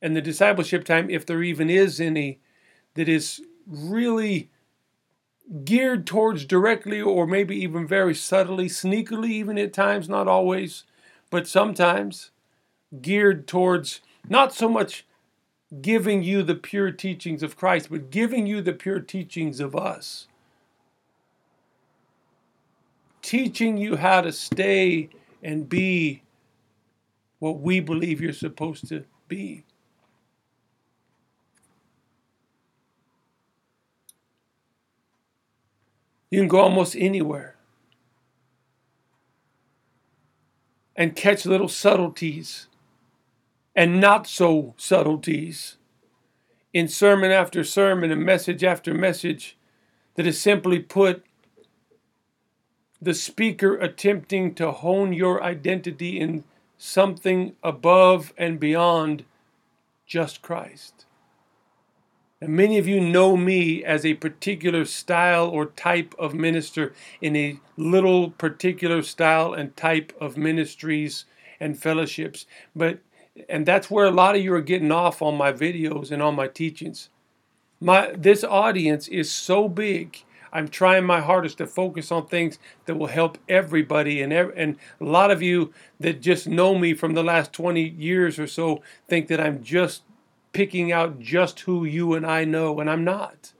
and 0.01 0.15
the 0.15 0.23
discipleship 0.23 0.85
time, 0.85 1.11
if 1.11 1.27
there 1.27 1.43
even 1.43 1.69
is 1.69 2.01
any, 2.01 2.39
that 2.95 3.09
is 3.09 3.43
really 3.67 4.51
geared 5.65 6.07
towards 6.07 6.45
directly 6.45 7.01
or 7.01 7.27
maybe 7.27 7.57
even 7.57 7.87
very 7.87 8.15
subtly, 8.15 8.67
sneakily, 8.67 9.31
even 9.31 9.59
at 9.59 9.73
times, 9.73 10.09
not 10.09 10.29
always, 10.29 10.85
but 11.31 11.47
sometimes 11.47 12.31
geared 13.01 13.47
towards 13.47 14.01
not 14.29 14.53
so 14.53 14.69
much 14.69 15.07
giving 15.81 16.23
you 16.23 16.43
the 16.43 16.55
pure 16.55 16.91
teachings 16.91 17.43
of 17.43 17.57
Christ, 17.57 17.89
but 17.91 18.11
giving 18.11 18.47
you 18.47 18.61
the 18.61 18.73
pure 18.73 19.01
teachings 19.01 19.61
of 19.61 19.75
us. 19.75 20.29
Teaching 23.23 23.77
you 23.77 23.97
how 23.97 24.21
to 24.21 24.33
stay 24.33 25.11
and 25.43 25.69
be 25.69 26.23
what 27.39 27.61
we 27.61 27.81
believe 27.81 28.21
you're 28.21 28.33
supposed 28.33 28.89
to 28.89 29.05
be. 29.29 29.65
You 36.31 36.41
can 36.41 36.49
go 36.49 36.61
almost 36.61 36.97
anywhere. 36.97 37.57
And 40.95 41.15
catch 41.15 41.47
little 41.47 41.69
subtleties. 41.69 42.69
And 43.75 44.01
not 44.01 44.27
so 44.27 44.75
subtleties. 44.77 45.77
In 46.73 46.89
sermon 46.89 47.31
after 47.31 47.65
sermon 47.65 48.11
and 48.11 48.25
message 48.25 48.65
after 48.65 48.93
message 48.93 49.57
that 50.15 50.27
is 50.27 50.41
simply 50.41 50.79
put 50.79 51.25
the 53.01 53.15
speaker 53.15 53.77
attempting 53.77 54.55
to 54.55 54.73
hone 54.73 55.13
your 55.13 55.43
identity 55.43 56.19
in 56.19 56.45
something 56.79 57.55
above 57.63 58.33
and 58.37 58.59
beyond 58.59 59.25
just 60.07 60.43
Christ. 60.43 61.06
And 62.41 62.53
many 62.53 62.77
of 62.77 62.87
you 62.87 63.01
know 63.01 63.35
me 63.35 63.83
as 63.83 64.05
a 64.05 64.13
particular 64.15 64.85
style 64.85 65.49
or 65.49 65.67
type 65.67 66.15
of 66.19 66.35
minister 66.35 66.93
in 67.23 67.35
a 67.35 67.59
little 67.79 68.31
particular 68.31 69.03
style 69.03 69.55
and 69.55 69.75
type 69.75 70.13
of 70.21 70.37
ministries 70.37 71.25
and 71.59 71.81
fellowships. 71.81 72.45
But 72.75 72.99
and 73.49 73.65
that's 73.65 73.91
where 73.91 74.05
a 74.05 74.11
lot 74.11 74.37
of 74.37 74.43
you 74.43 74.53
are 74.53 74.61
getting 74.61 74.93
off 74.93 75.23
on 75.23 75.37
my 75.37 75.51
videos 75.51 76.11
and 76.11 76.23
on 76.23 76.35
my 76.35 76.47
teachings. 76.47 77.09
My 77.81 78.13
this 78.15 78.45
audience 78.45 79.09
is 79.09 79.31
so 79.31 79.67
big. 79.67 80.23
I'm 80.53 80.69
trying 80.69 81.05
my 81.05 81.21
hardest 81.21 81.57
to 81.59 81.67
focus 81.67 82.13
on 82.13 82.27
things 82.27 82.59
that 82.85 82.97
will 82.97 83.09
help 83.09 83.39
everybody 83.49 84.21
and 84.21 84.33
and 84.33 84.77
a 85.01 85.05
lot 85.05 85.31
of 85.31 85.41
you 85.41 85.73
that 86.01 86.21
just 86.21 86.47
know 86.47 86.79
me 86.79 86.93
from 86.93 87.15
the 87.15 87.25
last 87.25 87.55
20 87.55 87.83
years 87.83 88.39
or 88.39 88.47
so 88.47 88.83
think 89.09 89.29
that 89.29 89.41
I'm 89.41 89.63
just 89.63 90.03
picking 90.57 90.91
out 90.91 91.21
just 91.21 91.61
who 91.61 91.85
you 91.85 92.15
and 92.15 92.27
I 92.27 92.47
know, 92.47 92.81
and 92.81 92.89
I'm 92.89 93.05
not. 93.05 93.53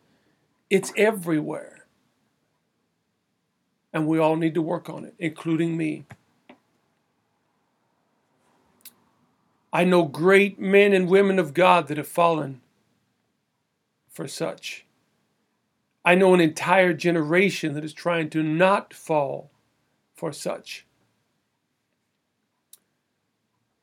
It's 0.71 0.95
everywhere. 0.97 1.85
And 3.93 4.07
we 4.07 4.19
all 4.19 4.37
need 4.37 4.55
to 4.55 4.63
work 4.63 4.89
on 4.89 5.05
it, 5.05 5.15
including 5.19 5.77
me. 5.77 6.07
I 9.75 9.85
know 9.85 10.05
great 10.05 10.59
men 10.59 10.95
and 10.95 11.07
women 11.07 11.39
of 11.39 11.53
God 11.53 11.89
that 11.89 11.99
have 11.99 12.09
fallen 12.09 12.63
for 14.09 14.27
such. 14.27 14.87
I 16.03 16.15
know 16.15 16.33
an 16.33 16.41
entire 16.41 16.95
generation 16.95 17.75
that 17.75 17.85
is 17.85 17.93
trying 17.93 18.31
to 18.31 18.43
not 18.43 18.95
fall 18.95 19.51
for 20.15 20.33
such. 20.33 20.87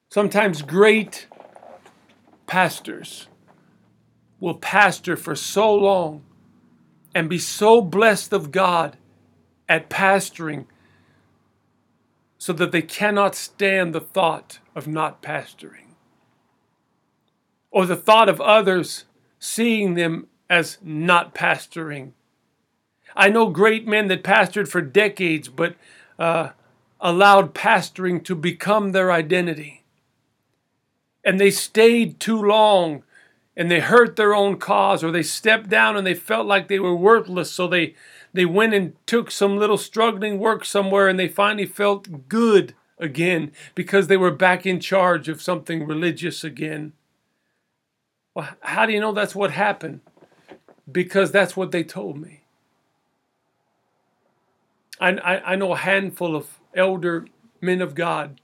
Sometimes 0.10 0.63
great 0.63 1.28
pastors 2.47 3.27
will 4.39 4.56
pastor 4.56 5.15
for 5.15 5.36
so 5.36 5.73
long 5.73 6.23
and 7.15 7.29
be 7.29 7.38
so 7.38 7.82
blessed 7.82 8.34
of 8.34 8.51
God 8.51 8.97
at 9.69 9.89
pastoring 9.89 10.65
so 12.38 12.51
that 12.53 12.71
they 12.71 12.82
cannot 12.82 13.36
stand 13.36 13.95
the 13.95 14.01
thought 14.01 14.60
of 14.75 14.88
not 14.88 15.21
pastoring 15.21 15.93
or 17.71 17.86
the 17.86 17.95
thought 17.95 18.29
of 18.29 18.39
others 18.41 19.06
seeing 19.39 19.95
them 19.95 20.27
as 20.49 20.77
not 20.82 21.34
pastoring. 21.34 22.12
I 23.15 23.29
know 23.29 23.49
great 23.49 23.88
men 23.88 24.08
that 24.10 24.23
pastored 24.23 24.67
for 24.67 24.82
decades 24.82 25.47
but 25.47 25.75
uh, 26.19 26.49
allowed 26.99 27.53
pastoring 27.53 28.23
to 28.25 28.36
become 28.36 28.91
their 28.91 29.12
identity 29.12 29.83
and 31.23 31.39
they 31.39 31.51
stayed 31.51 32.19
too 32.19 32.41
long 32.41 33.03
and 33.55 33.69
they 33.69 33.79
hurt 33.79 34.15
their 34.15 34.33
own 34.33 34.57
cause 34.57 35.03
or 35.03 35.12
they 35.12 35.23
stepped 35.23 35.69
down 35.69 35.95
and 35.95 36.05
they 36.05 36.13
felt 36.13 36.45
like 36.45 36.67
they 36.67 36.79
were 36.79 36.95
worthless 36.95 37.51
so 37.51 37.67
they 37.67 37.95
they 38.33 38.45
went 38.45 38.73
and 38.73 38.93
took 39.05 39.29
some 39.29 39.57
little 39.57 39.77
struggling 39.77 40.39
work 40.39 40.65
somewhere 40.65 41.07
and 41.07 41.19
they 41.19 41.27
finally 41.27 41.67
felt 41.67 42.27
good 42.27 42.73
again 42.97 43.51
because 43.75 44.07
they 44.07 44.17
were 44.17 44.31
back 44.31 44.65
in 44.65 44.79
charge 44.79 45.29
of 45.29 45.41
something 45.41 45.86
religious 45.86 46.43
again. 46.43 46.93
Well, 48.33 48.49
how 48.62 48.88
do 48.88 48.93
you 48.93 48.99
know 48.99 49.12
that's 49.12 49.36
what 49.36 49.51
happened? 49.51 50.01
Because 50.91 51.31
that's 51.31 51.55
what 51.55 51.71
they 51.71 51.83
told 51.83 52.17
me. 52.17 52.41
I, 54.99 55.12
I, 55.12 55.51
I 55.51 55.55
know 55.55 55.73
a 55.73 55.77
handful 55.77 56.36
of 56.36 56.59
elder 56.73 57.27
men 57.62 57.81
of 57.81 57.93
God 57.93 58.39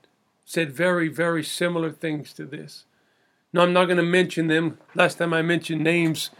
said 0.49 0.71
very, 0.71 1.07
very 1.07 1.43
similar 1.43 1.91
things 1.91 2.33
to 2.33 2.43
this. 2.43 2.85
No, 3.53 3.61
I'm 3.61 3.71
not 3.71 3.85
going 3.85 3.97
to 3.97 4.03
mention 4.03 4.47
them. 4.47 4.79
Last 4.95 5.19
time 5.19 5.31
I 5.31 5.43
mentioned 5.43 5.83
names. 5.83 6.31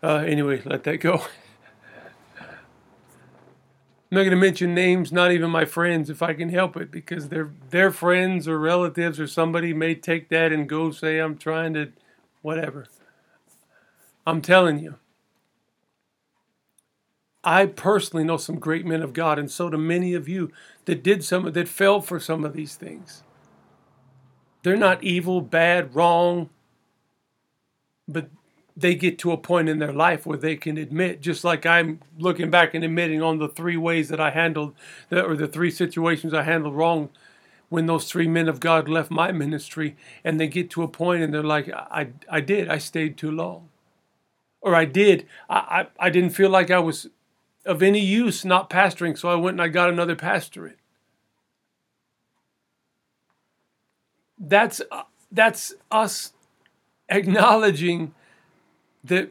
Uh, 0.00 0.18
anyway, 0.18 0.62
let 0.64 0.84
that 0.84 0.98
go. 0.98 1.14
I'm 2.40 4.12
not 4.12 4.20
going 4.20 4.30
to 4.30 4.36
mention 4.36 4.76
names, 4.76 5.10
not 5.10 5.32
even 5.32 5.50
my 5.50 5.64
friends, 5.64 6.08
if 6.08 6.22
I 6.22 6.34
can 6.34 6.50
help 6.50 6.76
it, 6.76 6.92
because 6.92 7.30
their 7.30 7.50
their 7.70 7.90
friends 7.90 8.46
or 8.46 8.60
relatives 8.60 9.18
or 9.18 9.26
somebody 9.26 9.72
may 9.72 9.96
take 9.96 10.28
that 10.28 10.52
and 10.52 10.68
go 10.68 10.92
say 10.92 11.18
I'm 11.18 11.36
trying 11.36 11.74
to, 11.74 11.90
whatever. 12.42 12.86
I'm 14.24 14.40
telling 14.40 14.78
you. 14.78 14.98
I 17.42 17.66
personally 17.66 18.22
know 18.22 18.36
some 18.36 18.60
great 18.60 18.86
men 18.86 19.02
of 19.02 19.12
God, 19.12 19.36
and 19.36 19.50
so 19.50 19.68
do 19.68 19.78
many 19.78 20.14
of 20.14 20.28
you 20.28 20.52
that 20.84 21.02
did 21.02 21.24
some 21.24 21.50
that 21.50 21.66
fell 21.66 22.00
for 22.00 22.20
some 22.20 22.44
of 22.44 22.52
these 22.52 22.76
things. 22.76 23.24
They're 24.62 24.76
not 24.76 25.02
evil, 25.04 25.40
bad, 25.40 25.94
wrong, 25.94 26.50
but 28.06 28.28
they 28.76 28.94
get 28.94 29.18
to 29.18 29.32
a 29.32 29.36
point 29.36 29.68
in 29.68 29.78
their 29.78 29.92
life 29.92 30.24
where 30.24 30.38
they 30.38 30.56
can 30.56 30.78
admit, 30.78 31.20
just 31.20 31.42
like 31.42 31.66
I'm 31.66 32.00
looking 32.18 32.50
back 32.50 32.74
and 32.74 32.84
admitting 32.84 33.22
on 33.22 33.38
the 33.38 33.48
three 33.48 33.76
ways 33.76 34.08
that 34.08 34.20
I 34.20 34.30
handled, 34.30 34.74
or 35.10 35.36
the 35.36 35.48
three 35.48 35.70
situations 35.70 36.32
I 36.32 36.42
handled 36.42 36.76
wrong 36.76 37.10
when 37.68 37.86
those 37.86 38.10
three 38.10 38.28
men 38.28 38.48
of 38.48 38.60
God 38.60 38.88
left 38.88 39.10
my 39.10 39.32
ministry, 39.32 39.96
and 40.24 40.40
they 40.40 40.46
get 40.46 40.70
to 40.70 40.82
a 40.82 40.88
point 40.88 41.22
and 41.22 41.34
they're 41.34 41.42
like, 41.42 41.68
I, 41.70 42.08
I 42.30 42.40
did, 42.40 42.68
I 42.68 42.78
stayed 42.78 43.18
too 43.18 43.30
long. 43.30 43.68
Or 44.60 44.74
I 44.74 44.86
did, 44.86 45.26
I, 45.50 45.86
I, 46.00 46.06
I 46.06 46.10
didn't 46.10 46.30
feel 46.30 46.50
like 46.50 46.70
I 46.70 46.78
was 46.78 47.08
of 47.66 47.82
any 47.82 48.00
use 48.00 48.44
not 48.44 48.70
pastoring, 48.70 49.18
so 49.18 49.28
I 49.28 49.34
went 49.34 49.56
and 49.56 49.62
I 49.62 49.68
got 49.68 49.90
another 49.90 50.16
pastorate. 50.16 50.78
That's, 54.38 54.80
uh, 54.90 55.02
that's 55.30 55.74
us 55.90 56.32
acknowledging 57.08 58.14
that 59.04 59.30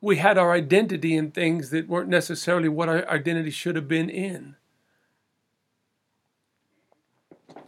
we 0.00 0.16
had 0.16 0.36
our 0.36 0.52
identity 0.52 1.16
in 1.16 1.30
things 1.30 1.70
that 1.70 1.88
weren't 1.88 2.08
necessarily 2.08 2.68
what 2.68 2.88
our 2.88 3.08
identity 3.08 3.50
should 3.50 3.76
have 3.76 3.88
been 3.88 4.10
in. 4.10 4.56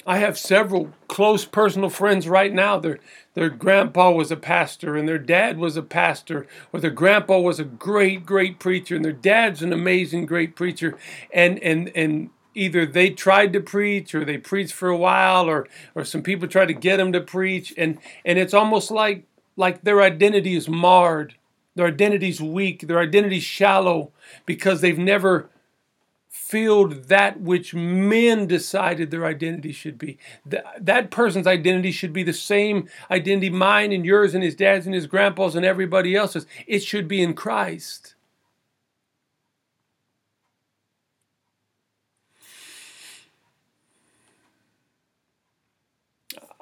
I 0.06 0.18
have 0.18 0.38
several 0.38 0.92
close 1.08 1.44
personal 1.44 1.90
friends 1.90 2.28
right 2.28 2.52
now. 2.52 2.78
Their 2.78 3.00
their 3.34 3.50
grandpa 3.50 4.12
was 4.12 4.30
a 4.30 4.36
pastor 4.36 4.96
and 4.96 5.08
their 5.08 5.18
dad 5.18 5.58
was 5.58 5.76
a 5.76 5.82
pastor, 5.82 6.46
or 6.72 6.78
their 6.78 6.90
grandpa 6.90 7.40
was 7.40 7.58
a 7.58 7.64
great, 7.64 8.24
great 8.24 8.60
preacher, 8.60 8.94
and 8.94 9.04
their 9.04 9.12
dad's 9.12 9.62
an 9.62 9.72
amazing, 9.72 10.26
great 10.26 10.54
preacher. 10.54 10.96
And 11.32 11.58
and 11.58 11.90
and 11.96 12.30
either 12.56 12.86
they 12.86 13.10
tried 13.10 13.52
to 13.52 13.60
preach 13.60 14.14
or 14.14 14.24
they 14.24 14.38
preached 14.38 14.72
for 14.72 14.88
a 14.88 14.96
while, 14.96 15.48
or 15.48 15.68
or 15.94 16.04
some 16.04 16.22
people 16.22 16.48
tried 16.48 16.66
to 16.66 16.74
get 16.74 16.96
them 16.96 17.12
to 17.12 17.20
preach, 17.20 17.74
and 17.76 17.98
and 18.24 18.38
it's 18.38 18.54
almost 18.54 18.90
like 18.90 19.24
like 19.56 19.82
their 19.82 20.02
identity 20.02 20.54
is 20.54 20.68
marred, 20.68 21.34
their 21.74 21.86
identity's 21.86 22.40
weak, 22.40 22.86
their 22.86 22.98
identity's 22.98 23.42
shallow 23.42 24.10
because 24.44 24.80
they've 24.80 24.98
never 24.98 25.48
filled 26.28 27.08
that 27.08 27.40
which 27.40 27.74
men 27.74 28.46
decided 28.46 29.10
their 29.10 29.26
identity 29.26 29.72
should 29.72 29.98
be. 29.98 30.18
That, 30.44 30.64
that 30.84 31.10
person's 31.10 31.46
identity 31.46 31.90
should 31.90 32.12
be 32.12 32.22
the 32.22 32.32
same 32.32 32.88
identity 33.10 33.50
mine 33.50 33.92
and 33.92 34.04
yours 34.04 34.34
and 34.34 34.44
his 34.44 34.54
dad's 34.54 34.86
and 34.86 34.94
his 34.94 35.06
grandpa's 35.06 35.56
and 35.56 35.66
everybody 35.66 36.14
else's. 36.14 36.46
It 36.66 36.84
should 36.84 37.08
be 37.08 37.22
in 37.22 37.34
Christ. 37.34 38.15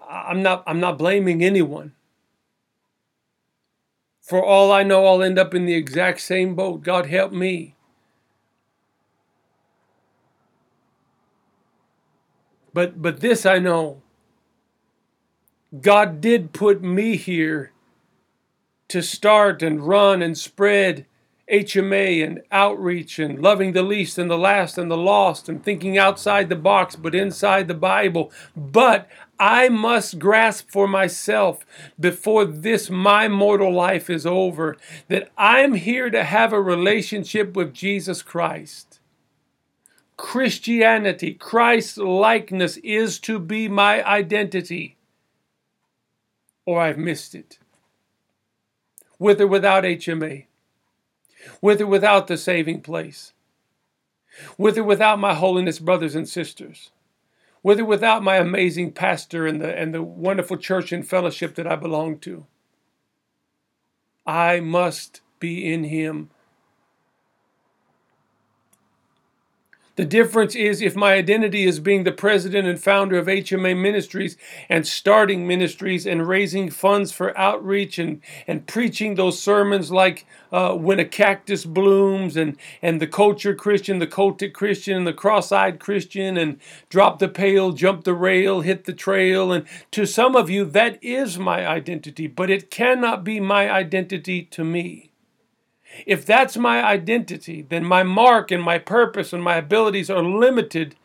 I'm 0.09 0.43
not 0.43 0.63
I'm 0.67 0.81
not 0.81 0.99
blaming 0.99 1.43
anyone. 1.43 1.93
For 4.21 4.43
all 4.43 4.73
I 4.73 4.83
know, 4.83 5.07
I'll 5.07 5.23
end 5.23 5.39
up 5.39 5.55
in 5.55 5.67
the 5.67 5.75
exact 5.75 6.21
same 6.21 6.55
boat. 6.55 6.83
God 6.83 7.07
help 7.07 7.33
me. 7.33 7.75
But 12.73 13.01
but 13.01 13.21
this 13.21 13.47
I 13.47 13.59
know. 13.59 14.03
God 15.81 16.21
did 16.21 16.53
put 16.53 16.83
me 16.83 17.17
here 17.17 17.73
to 18.89 19.03
start 19.03 19.63
and 19.63 19.87
run 19.87 20.23
and 20.23 20.39
spread 20.39 21.07
HMA 21.51 22.25
and 22.25 22.43
outreach 22.51 23.19
and 23.19 23.43
loving 23.43 23.73
the 23.73 23.83
least 23.83 24.19
and 24.19 24.31
the 24.31 24.39
last 24.39 24.79
and 24.79 24.91
the 24.91 24.97
lost 24.97 25.49
and 25.49 25.63
thinking 25.63 25.99
outside 25.99 26.49
the 26.49 26.57
box 26.57 26.97
but 26.97 27.15
inside 27.15 27.69
the 27.69 27.75
Bible. 27.75 28.33
But 28.57 29.09
I 29.39 29.69
must 29.69 30.19
grasp 30.19 30.71
for 30.71 30.87
myself 30.87 31.67
before 31.99 32.45
this 32.45 32.91
my 32.91 33.29
mortal 33.29 33.73
life 33.73 34.09
is 34.09 34.25
over 34.25 34.77
that 35.09 35.31
I'm 35.37 35.75
here 35.75 36.11
to 36.11 36.25
have 36.25 36.53
a 36.53 36.61
relationship 36.61 37.57
with 37.57 37.75
Jesus 37.75 38.23
Christ. 38.23 39.01
Christianity, 40.17 41.35
Christ 41.35 41.99
likeness 41.99 42.77
is 42.79 43.19
to 43.21 43.39
be 43.39 43.69
my 43.69 44.07
identity, 44.07 44.97
or 46.65 46.81
I've 46.81 46.99
missed 46.99 47.35
it. 47.35 47.59
With 49.19 49.41
or 49.41 49.47
without 49.47 49.85
HMA, 49.85 50.47
with 51.61 51.81
or 51.81 51.87
without 51.87 52.27
the 52.27 52.37
saving 52.37 52.83
place, 52.83 53.33
with 54.57 54.79
or 54.79 54.85
without 54.85 55.19
my 55.19 55.35
holiness 55.35 55.79
brothers 55.79 56.15
and 56.15 56.29
sisters 56.29 56.91
with 57.65 57.81
or 57.81 57.85
without 57.85 58.23
my 58.23 58.37
amazing 58.37 58.93
pastor 58.93 59.47
and 59.47 59.61
the, 59.61 59.77
and 59.77 59.93
the 59.93 60.03
wonderful 60.03 60.57
church 60.57 60.93
and 60.93 61.09
fellowship 61.09 61.57
that 61.57 61.67
I 61.67 61.75
belong 61.75 62.19
to. 62.19 62.47
I 64.25 64.61
must 64.61 65.23
be 65.41 65.73
in 65.73 65.85
Him 65.85 66.31
The 69.97 70.05
difference 70.05 70.57
is 70.57 70.83
if 70.83 70.97
my 70.97 71.13
identity 71.13 71.65
is 71.65 71.79
being 71.79 72.03
the 72.03 72.11
president 72.11 72.67
and 72.67 72.81
founder 72.81 73.17
of 73.17 73.29
HMA 73.29 73.81
Ministries 73.81 74.37
and 74.69 74.85
starting 74.85 75.47
ministries 75.47 76.05
and 76.05 76.27
raising 76.27 76.69
funds 76.69 77.13
for 77.13 77.37
outreach 77.39 78.01
and, 78.01 78.21
and 78.49 78.67
preaching 78.67 79.15
those 79.15 79.39
sermons 79.39 79.93
like 79.93 80.27
uh, 80.51 80.75
When 80.75 80.99
a 80.99 81.05
Cactus 81.05 81.65
Blooms 81.65 82.37
and, 82.37 82.57
and 82.83 83.01
the 83.01 83.07
Culture 83.07 83.55
Christian, 83.55 84.01
the 84.01 84.09
Cultic 84.09 84.53
Christian, 84.53 85.05
the 85.05 85.13
Cross 85.13 85.53
Eyed 85.53 85.79
Christian, 85.79 86.37
and 86.37 86.59
Drop 86.89 87.21
the 87.21 87.29
Pail, 87.29 87.71
Jump 87.71 88.03
the 88.03 88.15
Rail, 88.15 88.63
Hit 88.63 88.87
the 88.87 88.93
Trail. 88.93 89.53
And 89.53 89.65
to 89.93 90.07
some 90.07 90.35
of 90.35 90.51
you, 90.51 90.65
that 90.65 90.99
is 91.05 91.39
my 91.39 91.65
identity, 91.65 92.27
but 92.27 92.51
it 92.51 92.69
cannot 92.69 93.23
be 93.23 93.39
my 93.39 93.71
identity 93.71 94.43
to 94.43 94.65
me. 94.65 95.13
If 96.07 96.27
that's 96.27 96.57
my 96.57 96.83
identity, 96.83 97.63
then 97.63 97.85
my 97.85 98.03
mark 98.03 98.51
and 98.51 98.63
my 98.63 98.79
purpose 98.79 99.33
and 99.33 99.43
my 99.43 99.57
abilities 99.57 100.11
are 100.11 100.23
limited 100.23 100.97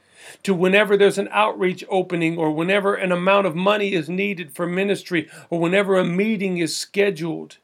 to 0.44 0.54
whenever 0.54 0.96
there's 0.96 1.18
an 1.18 1.30
outreach 1.32 1.84
opening 1.90 2.38
or 2.38 2.52
whenever 2.52 2.96
an 2.96 3.12
amount 3.12 3.48
of 3.48 3.56
money 3.56 3.94
is 3.94 4.10
needed 4.10 4.54
for 4.54 4.68
ministry 4.68 5.30
or 5.50 5.60
whenever 5.60 5.98
a 5.98 6.06
meeting 6.06 6.58
is 6.58 6.76
scheduled. 6.76 7.58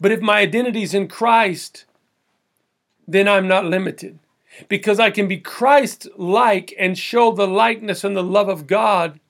But 0.00 0.12
if 0.12 0.20
my 0.20 0.38
identity 0.38 0.82
is 0.82 0.94
in 0.94 1.08
Christ, 1.08 1.84
then 3.06 3.28
I'm 3.28 3.48
not 3.48 3.64
limited 3.64 4.18
because 4.68 5.00
I 5.00 5.10
can 5.10 5.26
be 5.28 5.38
Christ 5.38 6.08
like 6.16 6.74
and 6.78 6.98
show 6.98 7.32
the 7.32 7.46
likeness 7.46 8.04
and 8.04 8.16
the 8.16 8.22
love 8.22 8.48
of 8.48 8.66
God 8.66 9.20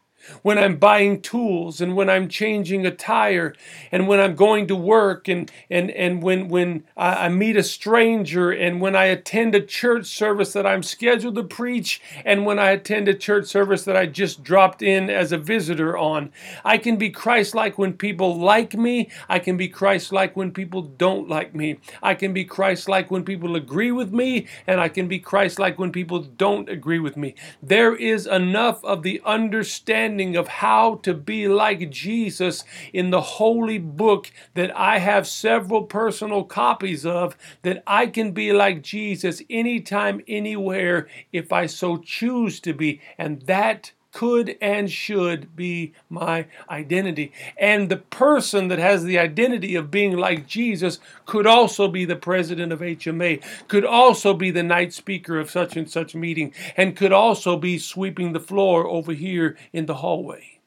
when 0.42 0.58
I'm 0.58 0.76
buying 0.76 1.20
tools 1.22 1.80
and 1.80 1.96
when 1.96 2.10
I'm 2.10 2.28
changing 2.28 2.86
a 2.86 2.90
tire 2.90 3.54
and 3.92 4.08
when 4.08 4.20
I'm 4.20 4.34
going 4.34 4.66
to 4.68 4.76
work 4.76 5.28
and, 5.28 5.50
and, 5.70 5.90
and 5.90 6.22
when, 6.22 6.48
when 6.48 6.84
I, 6.96 7.26
I 7.26 7.28
meet 7.28 7.56
a 7.56 7.62
stranger 7.62 8.50
and 8.50 8.80
when 8.80 8.96
I 8.96 9.06
attend 9.06 9.54
a 9.54 9.60
church 9.60 10.06
service 10.06 10.52
that 10.52 10.66
I'm 10.66 10.82
scheduled 10.82 11.36
to 11.36 11.44
preach 11.44 12.00
and 12.24 12.44
when 12.44 12.58
I 12.58 12.70
attend 12.70 13.08
a 13.08 13.14
church 13.14 13.46
service 13.46 13.84
that 13.84 13.96
I 13.96 14.06
just 14.06 14.42
dropped 14.42 14.82
in 14.82 15.10
as 15.10 15.32
a 15.32 15.38
visitor 15.38 15.96
on. 15.96 16.32
I 16.64 16.78
can 16.78 16.96
be 16.96 17.10
Christ 17.10 17.54
like 17.54 17.78
when 17.78 17.94
people 17.94 18.38
like 18.38 18.74
me. 18.74 19.10
I 19.28 19.38
can 19.38 19.56
be 19.56 19.68
Christ 19.68 20.12
like 20.12 20.36
when 20.36 20.52
people 20.52 20.82
don't 20.82 21.28
like 21.28 21.54
me. 21.54 21.78
I 22.02 22.14
can 22.14 22.32
be 22.32 22.44
Christ 22.44 22.88
like 22.88 23.10
when 23.10 23.24
people 23.24 23.56
agree 23.56 23.92
with 23.92 24.12
me 24.12 24.46
and 24.66 24.80
I 24.80 24.88
can 24.88 25.08
be 25.08 25.18
Christ 25.18 25.58
like 25.58 25.78
when 25.78 25.92
people 25.92 26.20
don't 26.20 26.68
agree 26.68 26.98
with 26.98 27.16
me. 27.16 27.34
There 27.62 27.94
is 27.94 28.26
enough 28.26 28.84
of 28.84 29.02
the 29.02 29.20
understanding 29.24 30.09
understanding 30.10 30.36
of 30.36 30.48
how 30.48 30.96
to 30.96 31.14
be 31.14 31.46
like 31.46 31.90
Jesus 31.90 32.64
in 32.92 33.10
the 33.10 33.20
holy 33.20 33.78
book 33.78 34.30
that 34.54 34.76
I 34.76 34.98
have 34.98 35.26
several 35.26 35.84
personal 35.84 36.44
copies 36.44 37.06
of, 37.06 37.36
that 37.62 37.82
I 37.86 38.06
can 38.06 38.32
be 38.32 38.52
like 38.52 38.82
Jesus 38.82 39.42
anytime, 39.48 40.20
anywhere, 40.26 41.06
if 41.32 41.52
I 41.52 41.66
so 41.66 41.96
choose 41.96 42.60
to 42.60 42.72
be. 42.74 43.00
And 43.18 43.42
that 43.42 43.92
could 44.12 44.56
and 44.60 44.90
should 44.90 45.54
be 45.54 45.92
my 46.08 46.46
identity. 46.68 47.32
And 47.56 47.88
the 47.88 47.96
person 47.96 48.68
that 48.68 48.78
has 48.78 49.04
the 49.04 49.18
identity 49.18 49.74
of 49.76 49.90
being 49.90 50.16
like 50.16 50.46
Jesus 50.46 50.98
could 51.26 51.46
also 51.46 51.88
be 51.88 52.04
the 52.04 52.16
president 52.16 52.72
of 52.72 52.80
HMA, 52.80 53.42
could 53.68 53.84
also 53.84 54.34
be 54.34 54.50
the 54.50 54.62
night 54.62 54.92
speaker 54.92 55.38
of 55.38 55.50
such 55.50 55.76
and 55.76 55.90
such 55.90 56.14
meeting, 56.14 56.52
and 56.76 56.96
could 56.96 57.12
also 57.12 57.56
be 57.56 57.78
sweeping 57.78 58.32
the 58.32 58.40
floor 58.40 58.86
over 58.86 59.12
here 59.12 59.56
in 59.72 59.86
the 59.86 59.96
hallway. 59.96 60.60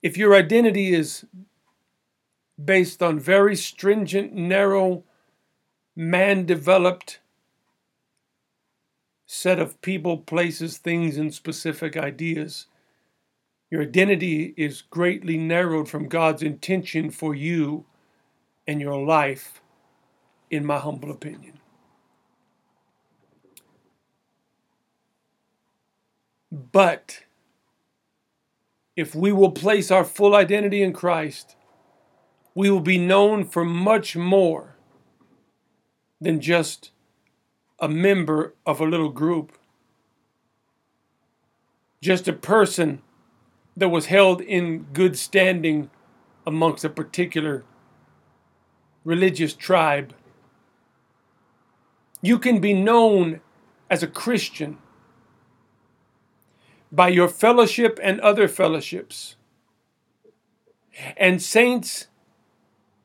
If 0.00 0.16
your 0.16 0.34
identity 0.34 0.94
is 0.94 1.24
based 2.62 3.02
on 3.02 3.18
very 3.18 3.54
stringent, 3.54 4.32
narrow, 4.32 5.04
man 5.94 6.44
developed 6.44 7.20
set 9.26 9.58
of 9.58 9.80
people, 9.82 10.16
places, 10.16 10.78
things, 10.78 11.18
and 11.18 11.34
specific 11.34 11.96
ideas. 11.96 12.66
Your 13.70 13.82
identity 13.82 14.54
is 14.56 14.80
greatly 14.80 15.36
narrowed 15.36 15.88
from 15.88 16.08
God's 16.08 16.42
intention 16.42 17.10
for 17.10 17.34
you 17.34 17.84
and 18.66 18.80
your 18.80 19.04
life, 19.04 19.60
in 20.50 20.64
my 20.64 20.78
humble 20.78 21.10
opinion. 21.10 21.60
But 26.50 27.24
if 28.96 29.14
we 29.14 29.30
will 29.30 29.52
place 29.52 29.90
our 29.90 30.04
full 30.04 30.34
identity 30.34 30.82
in 30.82 30.94
Christ, 30.94 31.54
we 32.58 32.68
will 32.68 32.80
be 32.80 32.98
known 32.98 33.44
for 33.44 33.64
much 33.64 34.16
more 34.16 34.74
than 36.20 36.40
just 36.40 36.90
a 37.78 37.88
member 37.88 38.52
of 38.66 38.80
a 38.80 38.84
little 38.84 39.10
group, 39.10 39.56
just 42.02 42.26
a 42.26 42.32
person 42.32 43.00
that 43.76 43.90
was 43.90 44.06
held 44.06 44.40
in 44.40 44.82
good 44.92 45.16
standing 45.16 45.88
amongst 46.44 46.84
a 46.84 46.88
particular 46.88 47.64
religious 49.04 49.54
tribe. 49.54 50.12
You 52.20 52.40
can 52.40 52.58
be 52.60 52.74
known 52.74 53.40
as 53.88 54.02
a 54.02 54.08
Christian 54.08 54.78
by 56.90 57.06
your 57.06 57.28
fellowship 57.28 58.00
and 58.02 58.20
other 58.20 58.48
fellowships. 58.48 59.36
And 61.16 61.40
saints 61.40 62.08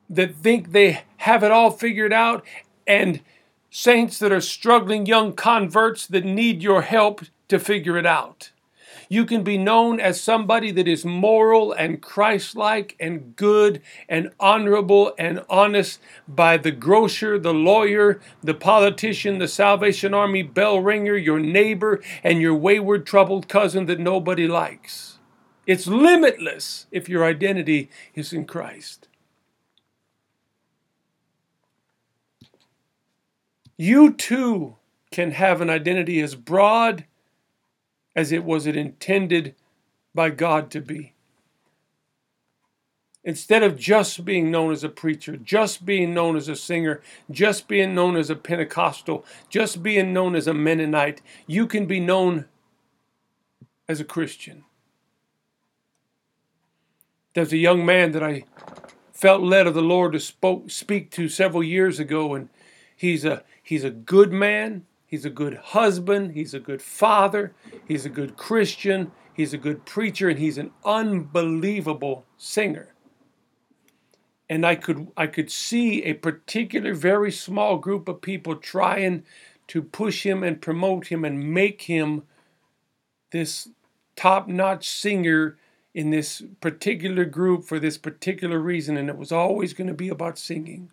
that 0.09 0.35
think 0.35 0.71
they 0.71 1.03
have 1.17 1.43
it 1.43 1.51
all 1.51 1.71
figured 1.71 2.13
out, 2.13 2.45
and 2.85 3.21
saints 3.69 4.19
that 4.19 4.31
are 4.31 4.41
struggling 4.41 5.05
young 5.05 5.33
converts 5.33 6.05
that 6.07 6.25
need 6.25 6.61
your 6.61 6.83
help 6.83 7.21
to 7.47 7.57
figure 7.59 7.97
it 7.97 8.05
out. 8.05 8.51
You 9.09 9.25
can 9.25 9.43
be 9.43 9.57
known 9.57 9.99
as 9.99 10.19
somebody 10.19 10.71
that 10.71 10.87
is 10.87 11.05
moral 11.05 11.71
and 11.71 12.01
Christ 12.01 12.55
like 12.55 12.95
and 12.99 13.35
good 13.35 13.81
and 14.09 14.31
honorable 14.39 15.13
and 15.19 15.43
honest 15.49 15.99
by 16.27 16.57
the 16.57 16.71
grocer, 16.71 17.37
the 17.37 17.53
lawyer, 17.53 18.21
the 18.41 18.53
politician, 18.53 19.37
the 19.37 19.47
Salvation 19.47 20.13
Army 20.13 20.41
bell 20.41 20.79
ringer, 20.79 21.15
your 21.15 21.39
neighbor, 21.39 22.01
and 22.23 22.41
your 22.41 22.55
wayward, 22.55 23.05
troubled 23.05 23.47
cousin 23.47 23.85
that 23.85 23.99
nobody 23.99 24.47
likes. 24.47 25.19
It's 25.65 25.87
limitless 25.87 26.87
if 26.91 27.07
your 27.07 27.23
identity 27.23 27.89
is 28.15 28.33
in 28.33 28.45
Christ. 28.45 29.07
You 33.77 34.13
too 34.13 34.75
can 35.11 35.31
have 35.31 35.61
an 35.61 35.69
identity 35.69 36.21
as 36.21 36.35
broad 36.35 37.05
as 38.15 38.31
it 38.31 38.43
was 38.43 38.67
it 38.67 38.77
intended 38.77 39.55
by 40.13 40.29
God 40.29 40.69
to 40.71 40.81
be. 40.81 41.13
Instead 43.23 43.63
of 43.63 43.79
just 43.79 44.25
being 44.25 44.51
known 44.51 44.71
as 44.71 44.83
a 44.83 44.89
preacher, 44.89 45.37
just 45.37 45.85
being 45.85 46.13
known 46.13 46.35
as 46.35 46.49
a 46.49 46.55
singer, 46.55 47.01
just 47.31 47.67
being 47.69 47.95
known 47.95 48.17
as 48.17 48.29
a 48.29 48.35
Pentecostal, 48.35 49.25
just 49.49 49.81
being 49.81 50.11
known 50.11 50.35
as 50.35 50.45
a 50.45 50.53
Mennonite, 50.53 51.21
you 51.47 51.65
can 51.65 51.85
be 51.85 52.01
known 52.01 52.45
as 53.87 54.01
a 54.01 54.05
Christian. 54.05 54.65
There's 57.33 57.53
a 57.53 57.57
young 57.57 57.85
man 57.85 58.11
that 58.11 58.23
I 58.23 58.43
felt 59.13 59.41
led 59.41 59.67
of 59.67 59.73
the 59.73 59.81
Lord 59.81 60.11
to 60.13 60.19
spoke, 60.19 60.69
speak 60.69 61.09
to 61.11 61.29
several 61.29 61.63
years 61.63 61.99
ago, 61.99 62.35
and 62.35 62.49
he's 62.95 63.23
a 63.23 63.43
he's 63.63 63.83
a 63.83 63.89
good 63.89 64.31
man. 64.31 64.85
He's 65.07 65.25
a 65.25 65.29
good 65.29 65.55
husband. 65.55 66.33
He's 66.33 66.53
a 66.53 66.59
good 66.59 66.81
father. 66.81 67.53
He's 67.87 68.05
a 68.05 68.09
good 68.09 68.35
Christian. 68.35 69.11
He's 69.33 69.53
a 69.53 69.57
good 69.57 69.85
preacher, 69.85 70.29
and 70.29 70.39
he's 70.39 70.57
an 70.57 70.71
unbelievable 70.85 72.25
singer. 72.37 72.93
And 74.49 74.65
I 74.65 74.75
could 74.75 75.11
I 75.17 75.27
could 75.27 75.51
see 75.51 76.03
a 76.03 76.13
particular 76.13 76.93
very 76.93 77.31
small 77.31 77.77
group 77.77 78.07
of 78.07 78.21
people 78.21 78.55
trying 78.55 79.23
to 79.67 79.81
push 79.81 80.25
him 80.25 80.43
and 80.43 80.61
promote 80.61 81.07
him 81.07 81.23
and 81.23 81.53
make 81.53 81.83
him 81.83 82.23
this 83.31 83.69
top-notch 84.15 84.87
singer 84.87 85.57
in 85.93 86.09
this 86.09 86.43
particular 86.59 87.25
group 87.25 87.63
for 87.65 87.79
this 87.79 87.97
particular 87.97 88.59
reason, 88.59 88.97
and 88.97 89.09
it 89.09 89.17
was 89.17 89.31
always 89.31 89.73
going 89.73 89.87
to 89.87 89.93
be 89.93 90.09
about 90.09 90.37
singing. 90.37 90.91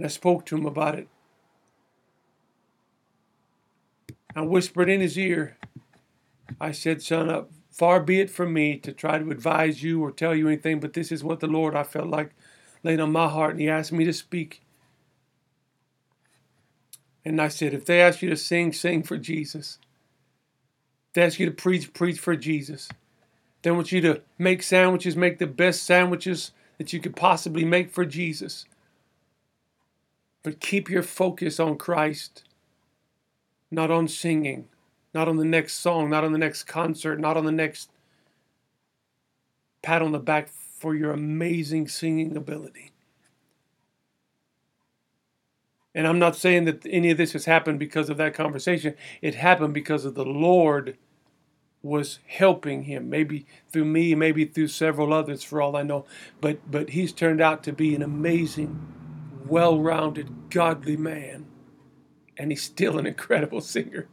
And 0.00 0.06
I 0.06 0.08
spoke 0.08 0.46
to 0.46 0.56
him 0.56 0.64
about 0.64 0.94
it 0.94 1.08
I 4.34 4.40
whispered 4.40 4.88
in 4.88 5.02
his 5.02 5.18
ear. 5.18 5.58
I 6.58 6.72
said, 6.72 7.02
Son, 7.02 7.28
uh, 7.28 7.44
far 7.70 8.00
be 8.00 8.18
it 8.18 8.30
from 8.30 8.54
me 8.54 8.78
to 8.78 8.92
try 8.92 9.18
to 9.18 9.30
advise 9.30 9.82
you 9.82 10.02
or 10.02 10.10
tell 10.10 10.34
you 10.34 10.48
anything, 10.48 10.80
but 10.80 10.94
this 10.94 11.12
is 11.12 11.22
what 11.22 11.40
the 11.40 11.46
Lord 11.46 11.74
I 11.74 11.82
felt 11.82 12.08
like 12.08 12.30
laid 12.82 12.98
on 12.98 13.12
my 13.12 13.28
heart, 13.28 13.50
and 13.50 13.60
He 13.60 13.68
asked 13.68 13.92
me 13.92 14.04
to 14.06 14.12
speak. 14.14 14.62
And 17.22 17.38
I 17.38 17.48
said, 17.48 17.74
If 17.74 17.84
they 17.84 18.00
ask 18.00 18.22
you 18.22 18.30
to 18.30 18.36
sing, 18.36 18.72
sing 18.72 19.02
for 19.02 19.18
Jesus. 19.18 19.78
If 21.08 21.12
they 21.12 21.22
ask 21.24 21.38
you 21.38 21.44
to 21.44 21.52
preach, 21.52 21.92
preach 21.92 22.18
for 22.18 22.36
Jesus. 22.36 22.88
They 23.60 23.70
want 23.70 23.92
you 23.92 24.00
to 24.00 24.22
make 24.38 24.62
sandwiches, 24.62 25.16
make 25.16 25.38
the 25.38 25.46
best 25.46 25.82
sandwiches 25.82 26.52
that 26.78 26.94
you 26.94 27.00
could 27.00 27.14
possibly 27.14 27.66
make 27.66 27.90
for 27.90 28.06
Jesus. 28.06 28.64
But 30.42 30.60
keep 30.60 30.88
your 30.88 31.02
focus 31.02 31.60
on 31.60 31.76
Christ 31.76 32.44
not 33.70 33.90
on 33.90 34.08
singing, 34.08 34.68
not 35.14 35.28
on 35.28 35.36
the 35.36 35.44
next 35.44 35.74
song, 35.76 36.10
not 36.10 36.24
on 36.24 36.32
the 36.32 36.38
next 36.38 36.64
concert, 36.64 37.20
not 37.20 37.36
on 37.36 37.44
the 37.44 37.52
next 37.52 37.90
pat 39.82 40.02
on 40.02 40.12
the 40.12 40.18
back 40.18 40.48
for 40.48 40.94
your 40.94 41.12
amazing 41.12 41.88
singing 41.88 42.36
ability. 42.36 42.90
And 45.94 46.06
I'm 46.06 46.18
not 46.18 46.36
saying 46.36 46.64
that 46.66 46.86
any 46.88 47.10
of 47.10 47.16
this 47.16 47.32
has 47.32 47.46
happened 47.46 47.78
because 47.78 48.10
of 48.10 48.16
that 48.18 48.34
conversation. 48.34 48.94
It 49.20 49.34
happened 49.34 49.74
because 49.74 50.04
of 50.04 50.14
the 50.14 50.24
Lord 50.24 50.96
was 51.82 52.20
helping 52.26 52.84
him, 52.84 53.08
maybe 53.08 53.46
through 53.72 53.86
me, 53.86 54.14
maybe 54.14 54.44
through 54.44 54.68
several 54.68 55.12
others, 55.12 55.42
for 55.42 55.60
all 55.60 55.76
I 55.76 55.82
know. 55.82 56.04
But 56.40 56.70
but 56.70 56.90
he's 56.90 57.12
turned 57.12 57.40
out 57.40 57.64
to 57.64 57.72
be 57.72 57.94
an 57.94 58.02
amazing, 58.02 58.78
well-rounded, 59.50 60.50
godly 60.50 60.96
man 60.96 61.46
and 62.40 62.50
he's 62.50 62.62
still 62.62 62.98
an 62.98 63.06
incredible 63.06 63.60
singer. 63.60 64.08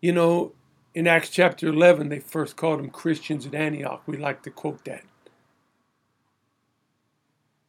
You 0.00 0.12
know, 0.12 0.52
in 0.94 1.08
Acts 1.08 1.28
chapter 1.28 1.66
11, 1.66 2.08
they 2.08 2.20
first 2.20 2.54
called 2.54 2.78
them 2.78 2.90
Christians 2.90 3.46
at 3.46 3.54
Antioch. 3.56 4.04
We 4.06 4.16
like 4.16 4.42
to 4.44 4.50
quote 4.50 4.84
that. 4.84 5.02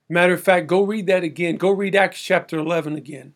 Matter 0.08 0.34
of 0.34 0.44
fact, 0.44 0.68
go 0.68 0.84
read 0.84 1.08
that 1.08 1.24
again. 1.24 1.58
Go 1.58 1.72
read 1.72 1.96
Acts 1.96 2.22
chapter 2.22 2.60
11 2.60 2.96
again. 2.96 3.34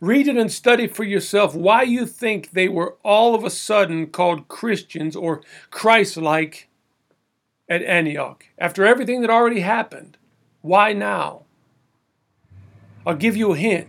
Read 0.00 0.28
it 0.28 0.36
and 0.36 0.50
study 0.50 0.86
for 0.86 1.04
yourself 1.04 1.54
why 1.54 1.82
you 1.82 2.06
think 2.06 2.50
they 2.50 2.68
were 2.68 2.96
all 3.02 3.34
of 3.34 3.44
a 3.44 3.50
sudden 3.50 4.08
called 4.08 4.48
Christians 4.48 5.16
or 5.16 5.42
Christ 5.70 6.16
like 6.16 6.68
at 7.68 7.82
Antioch 7.82 8.46
after 8.58 8.84
everything 8.84 9.20
that 9.20 9.30
already 9.30 9.60
happened. 9.60 10.16
Why 10.60 10.92
now? 10.92 11.44
I'll 13.06 13.16
give 13.16 13.36
you 13.36 13.52
a 13.52 13.56
hint. 13.56 13.88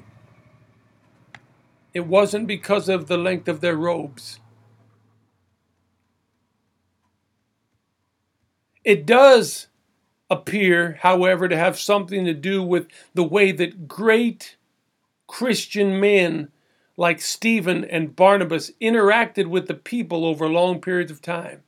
It 1.94 2.08
wasn't 2.08 2.48
because 2.48 2.90
of 2.90 3.08
the 3.08 3.18
length 3.18 3.48
of 3.48 3.62
their 3.62 3.76
robes. 3.76 4.40
It 8.84 9.06
does 9.06 9.68
appear, 10.30 10.98
however, 11.02 11.48
to 11.48 11.58
have 11.58 11.80
something 11.80 12.26
to 12.26 12.34
do 12.34 12.64
with 12.64 12.88
the 13.14 13.24
way 13.24 13.52
that 13.52 13.88
great 13.88 14.58
Christian 15.34 16.00
men 16.00 16.52
like 16.96 17.20
Stephen 17.20 17.84
and 17.84 18.16
Barnabas, 18.16 18.70
interacted 18.80 19.48
with 19.48 19.68
the 19.68 19.74
people 19.74 20.26
over 20.26 20.48
long 20.48 20.80
periods 20.80 21.12
of 21.12 21.24
time. 21.24 21.64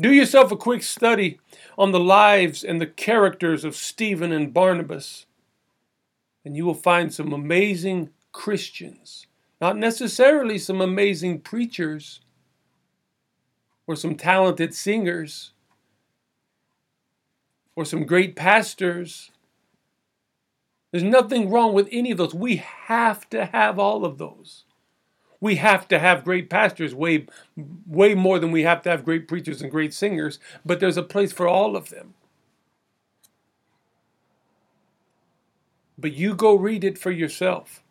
Do 0.00 0.10
yourself 0.10 0.50
a 0.50 0.56
quick 0.56 0.82
study 0.82 1.38
on 1.76 1.92
the 1.92 2.00
lives 2.00 2.64
and 2.64 2.80
the 2.80 2.86
characters 2.86 3.62
of 3.62 3.76
Stephen 3.76 4.32
and 4.32 4.54
Barnabas, 4.54 5.26
and 6.46 6.56
you 6.56 6.64
will 6.64 6.72
find 6.72 7.12
some 7.12 7.34
amazing 7.34 8.08
Christians. 8.32 9.26
Not 9.60 9.76
necessarily 9.76 10.56
some 10.56 10.80
amazing 10.80 11.42
preachers 11.42 12.22
or 13.86 13.96
some 13.96 14.14
talented 14.14 14.74
singers 14.74 15.52
or 17.76 17.84
some 17.84 18.06
great 18.06 18.34
pastors. 18.34 19.30
There's 20.90 21.04
nothing 21.04 21.50
wrong 21.50 21.72
with 21.72 21.88
any 21.92 22.10
of 22.10 22.18
those. 22.18 22.34
We 22.34 22.56
have 22.56 23.28
to 23.30 23.46
have 23.46 23.78
all 23.78 24.04
of 24.04 24.18
those. 24.18 24.64
We 25.40 25.56
have 25.56 25.88
to 25.88 25.98
have 25.98 26.24
great 26.24 26.50
pastors, 26.50 26.94
way, 26.94 27.26
way 27.86 28.14
more 28.14 28.38
than 28.38 28.50
we 28.50 28.62
have 28.62 28.82
to 28.82 28.90
have 28.90 29.04
great 29.04 29.26
preachers 29.26 29.62
and 29.62 29.70
great 29.70 29.94
singers, 29.94 30.38
but 30.66 30.80
there's 30.80 30.98
a 30.98 31.02
place 31.02 31.32
for 31.32 31.48
all 31.48 31.76
of 31.76 31.88
them. 31.88 32.14
But 35.96 36.12
you 36.12 36.34
go 36.34 36.54
read 36.54 36.84
it 36.84 36.98
for 36.98 37.10
yourself. 37.10 37.82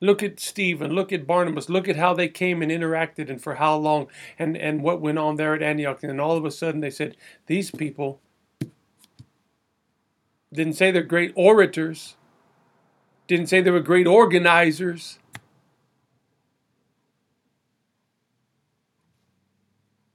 Look 0.00 0.22
at 0.22 0.38
Stephen, 0.38 0.92
look 0.92 1.12
at 1.12 1.26
Barnabas, 1.26 1.68
look 1.68 1.88
at 1.88 1.96
how 1.96 2.14
they 2.14 2.28
came 2.28 2.62
and 2.62 2.70
interacted 2.70 3.28
and 3.28 3.42
for 3.42 3.56
how 3.56 3.76
long 3.76 4.06
and, 4.38 4.56
and 4.56 4.82
what 4.82 5.00
went 5.00 5.18
on 5.18 5.36
there 5.36 5.54
at 5.54 5.62
Antioch. 5.62 6.02
And 6.02 6.20
all 6.20 6.36
of 6.36 6.44
a 6.44 6.50
sudden 6.50 6.80
they 6.80 6.90
said, 6.90 7.16
These 7.46 7.72
people 7.72 8.20
didn't 10.52 10.74
say 10.74 10.90
they're 10.90 11.02
great 11.02 11.32
orators, 11.34 12.16
didn't 13.26 13.48
say 13.48 13.60
they 13.60 13.70
were 13.70 13.80
great 13.80 14.06
organizers. 14.06 15.18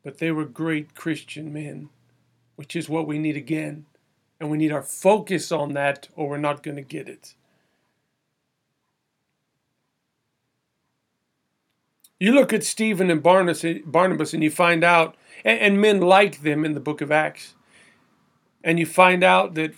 But 0.04 0.18
they 0.18 0.32
were 0.32 0.46
great 0.46 0.96
Christian 0.96 1.54
men, 1.54 1.90
which 2.56 2.76
is 2.76 2.90
what 2.90 3.08
we 3.08 3.20
need 3.20 3.38
again. 3.38 3.86
And 4.40 4.50
we 4.50 4.58
need 4.58 4.74
our 4.74 4.82
focus 4.82 5.52
on 5.52 5.74
that, 5.74 6.10
or 6.16 6.28
we're 6.28 6.38
not 6.38 6.64
going 6.64 6.76
to 6.76 6.82
get 6.82 7.08
it. 7.08 7.36
You 12.20 12.34
look 12.34 12.52
at 12.52 12.64
Stephen 12.64 13.10
and 13.10 13.24
Barnabas 13.24 13.64
and 14.34 14.44
you 14.44 14.50
find 14.50 14.84
out, 14.84 15.16
and 15.46 15.80
men 15.80 16.02
like 16.02 16.42
them 16.42 16.66
in 16.66 16.74
the 16.74 16.80
book 16.80 17.00
of 17.00 17.12
Acts, 17.12 17.54
and 18.64 18.80
you 18.80 18.86
find 18.86 19.24
out 19.24 19.54
that 19.56 19.74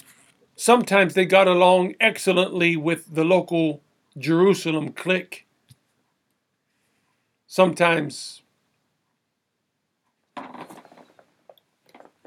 sometimes 0.55 1.13
they 1.13 1.25
got 1.25 1.47
along 1.47 1.95
excellently 1.99 2.75
with 2.75 3.13
the 3.13 3.23
local 3.23 3.81
Jerusalem 4.17 4.91
clique. 4.93 5.45
Sometimes, 7.47 8.41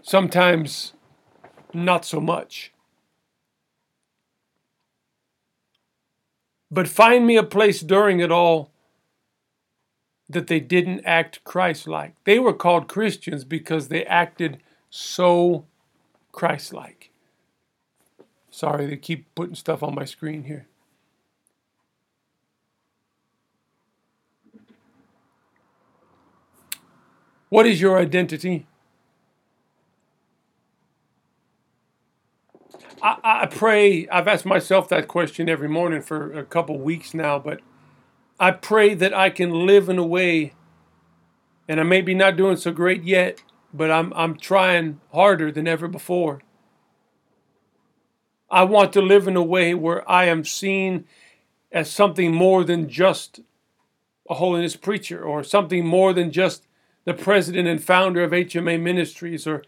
sometimes 0.02 0.92
not 1.74 2.04
so 2.04 2.20
much. 2.20 2.72
But 6.70 6.88
find 6.88 7.26
me 7.26 7.36
a 7.36 7.42
place 7.42 7.80
during 7.80 8.20
it 8.20 8.30
all 8.30 8.70
that 10.28 10.46
they 10.46 10.60
didn't 10.60 11.00
act 11.04 11.42
Christ 11.44 11.88
like. 11.88 12.14
They 12.24 12.38
were 12.38 12.52
called 12.52 12.88
Christians 12.88 13.44
because 13.44 13.88
they 13.88 14.04
acted 14.04 14.58
so 14.90 15.64
Christ 16.32 16.74
like. 16.74 17.10
Sorry, 18.50 18.86
they 18.86 18.96
keep 18.96 19.32
putting 19.34 19.54
stuff 19.54 19.82
on 19.82 19.94
my 19.94 20.04
screen 20.04 20.44
here. 20.44 20.66
What 27.50 27.66
is 27.66 27.80
your 27.80 27.98
identity? 27.98 28.66
I, 33.02 33.16
I, 33.22 33.46
pray, 33.46 34.08
I've 34.08 34.28
asked 34.28 34.44
myself 34.44 34.88
that 34.88 35.08
question 35.08 35.48
every 35.48 35.68
morning 35.68 36.02
for 36.02 36.32
a 36.32 36.44
couple 36.44 36.78
weeks 36.78 37.14
now, 37.14 37.38
but 37.38 37.60
I 38.40 38.50
pray 38.50 38.94
that 38.94 39.14
I 39.14 39.30
can 39.30 39.66
live 39.66 39.88
in 39.88 39.98
a 39.98 40.06
way, 40.06 40.52
and 41.68 41.80
I 41.80 41.84
may 41.84 42.00
be 42.00 42.14
not 42.14 42.36
doing 42.36 42.56
so 42.56 42.72
great 42.72 43.04
yet, 43.04 43.42
but 43.72 43.90
I'm, 43.90 44.12
I'm 44.14 44.36
trying 44.36 45.00
harder 45.12 45.52
than 45.52 45.68
ever 45.68 45.88
before. 45.88 46.42
I 48.50 48.64
want 48.64 48.92
to 48.94 49.02
live 49.02 49.28
in 49.28 49.36
a 49.36 49.42
way 49.42 49.74
where 49.74 50.08
I 50.10 50.24
am 50.24 50.44
seen 50.44 51.04
as 51.70 51.90
something 51.90 52.34
more 52.34 52.64
than 52.64 52.88
just 52.88 53.40
a 54.28 54.34
holiness 54.34 54.76
preacher 54.76 55.22
or 55.22 55.42
something 55.42 55.86
more 55.86 56.12
than 56.12 56.30
just 56.30 56.66
the 57.04 57.14
president 57.14 57.68
and 57.68 57.82
founder 57.82 58.22
of 58.22 58.32
HMA 58.32 58.80
Ministries 58.80 59.46
or 59.46 59.62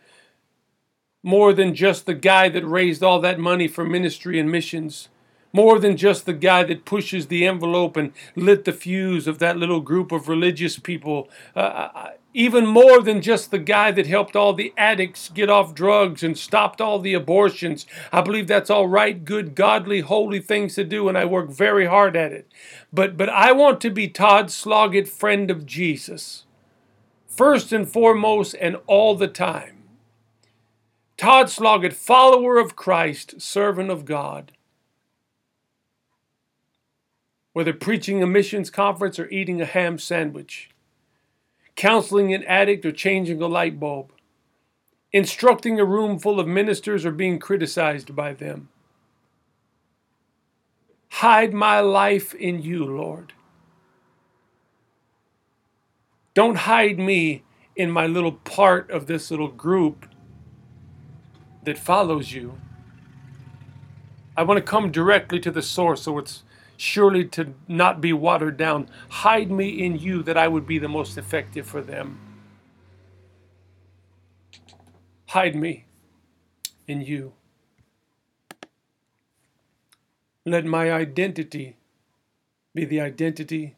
more 1.22 1.52
than 1.52 1.74
just 1.74 2.06
the 2.06 2.14
guy 2.14 2.48
that 2.48 2.66
raised 2.66 3.02
all 3.02 3.20
that 3.20 3.38
money 3.38 3.68
for 3.68 3.84
ministry 3.84 4.38
and 4.38 4.50
missions 4.50 5.08
more 5.52 5.78
than 5.78 5.96
just 5.96 6.26
the 6.26 6.32
guy 6.32 6.62
that 6.64 6.84
pushes 6.84 7.26
the 7.26 7.46
envelope 7.46 7.96
and 7.96 8.12
lit 8.36 8.64
the 8.64 8.72
fuse 8.72 9.26
of 9.26 9.38
that 9.38 9.56
little 9.56 9.80
group 9.80 10.12
of 10.12 10.28
religious 10.28 10.78
people, 10.78 11.28
uh, 11.56 11.60
uh, 11.60 11.90
uh, 11.94 12.10
even 12.32 12.64
more 12.64 13.02
than 13.02 13.20
just 13.20 13.50
the 13.50 13.58
guy 13.58 13.90
that 13.90 14.06
helped 14.06 14.36
all 14.36 14.52
the 14.52 14.72
addicts 14.76 15.28
get 15.28 15.50
off 15.50 15.74
drugs 15.74 16.22
and 16.22 16.38
stopped 16.38 16.80
all 16.80 17.00
the 17.00 17.14
abortions. 17.14 17.86
I 18.12 18.20
believe 18.20 18.46
that's 18.46 18.70
all 18.70 18.86
right, 18.86 19.24
good, 19.24 19.56
godly, 19.56 20.00
holy 20.00 20.40
things 20.40 20.76
to 20.76 20.84
do, 20.84 21.08
and 21.08 21.18
I 21.18 21.24
work 21.24 21.50
very 21.50 21.86
hard 21.86 22.16
at 22.16 22.32
it. 22.32 22.46
But, 22.92 23.16
but 23.16 23.28
I 23.28 23.50
want 23.50 23.80
to 23.80 23.90
be 23.90 24.06
Todd 24.06 24.50
Sloggett, 24.52 25.08
friend 25.08 25.50
of 25.50 25.66
Jesus, 25.66 26.44
first 27.26 27.72
and 27.72 27.88
foremost 27.88 28.54
and 28.60 28.76
all 28.86 29.16
the 29.16 29.28
time. 29.28 29.78
Todd 31.16 31.50
Sloggett, 31.50 31.92
follower 31.92 32.58
of 32.58 32.76
Christ, 32.76 33.40
servant 33.40 33.90
of 33.90 34.04
God 34.04 34.52
whether 37.52 37.72
preaching 37.72 38.22
a 38.22 38.26
missions 38.26 38.70
conference 38.70 39.18
or 39.18 39.28
eating 39.28 39.60
a 39.60 39.64
ham 39.66 39.98
sandwich, 39.98 40.70
counseling 41.74 42.32
an 42.32 42.44
addict 42.44 42.84
or 42.84 42.92
changing 42.92 43.42
a 43.42 43.46
light 43.46 43.80
bulb, 43.80 44.12
instructing 45.12 45.80
a 45.80 45.84
room 45.84 46.18
full 46.18 46.38
of 46.38 46.46
ministers 46.46 47.04
or 47.04 47.10
being 47.10 47.38
criticized 47.38 48.14
by 48.14 48.32
them. 48.32 48.68
Hide 51.08 51.52
my 51.52 51.80
life 51.80 52.34
in 52.34 52.62
you, 52.62 52.84
Lord. 52.84 53.32
Don't 56.34 56.56
hide 56.56 56.98
me 56.98 57.42
in 57.74 57.90
my 57.90 58.06
little 58.06 58.32
part 58.32 58.90
of 58.90 59.06
this 59.06 59.30
little 59.30 59.48
group 59.48 60.06
that 61.64 61.78
follows 61.78 62.32
you. 62.32 62.58
I 64.36 64.44
want 64.44 64.58
to 64.58 64.62
come 64.62 64.92
directly 64.92 65.40
to 65.40 65.50
the 65.50 65.62
source 65.62 66.02
so 66.02 66.18
it's 66.18 66.44
surely 66.80 67.26
to 67.26 67.52
not 67.68 68.00
be 68.00 68.10
watered 68.10 68.56
down. 68.56 68.88
Hide 69.10 69.50
me 69.50 69.68
in 69.68 69.98
you 69.98 70.22
that 70.22 70.38
I 70.38 70.48
would 70.48 70.66
be 70.66 70.78
the 70.78 70.88
most 70.88 71.18
effective 71.18 71.66
for 71.66 71.82
them. 71.82 72.18
Hide 75.28 75.54
me 75.54 75.84
in 76.86 77.02
you. 77.02 77.34
Let 80.46 80.64
my 80.64 80.90
identity 80.90 81.76
be 82.74 82.86
the 82.86 83.00
identity 83.00 83.76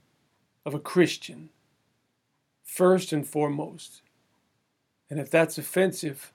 of 0.65 0.73
a 0.73 0.79
Christian, 0.79 1.51
first 2.63 3.13
and 3.13 3.27
foremost. 3.27 4.03
And 5.11 5.19
if 5.19 5.29
that's 5.29 5.59
offensive, 5.59 6.33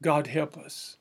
God 0.00 0.28
help 0.28 0.56
us. 0.56 0.96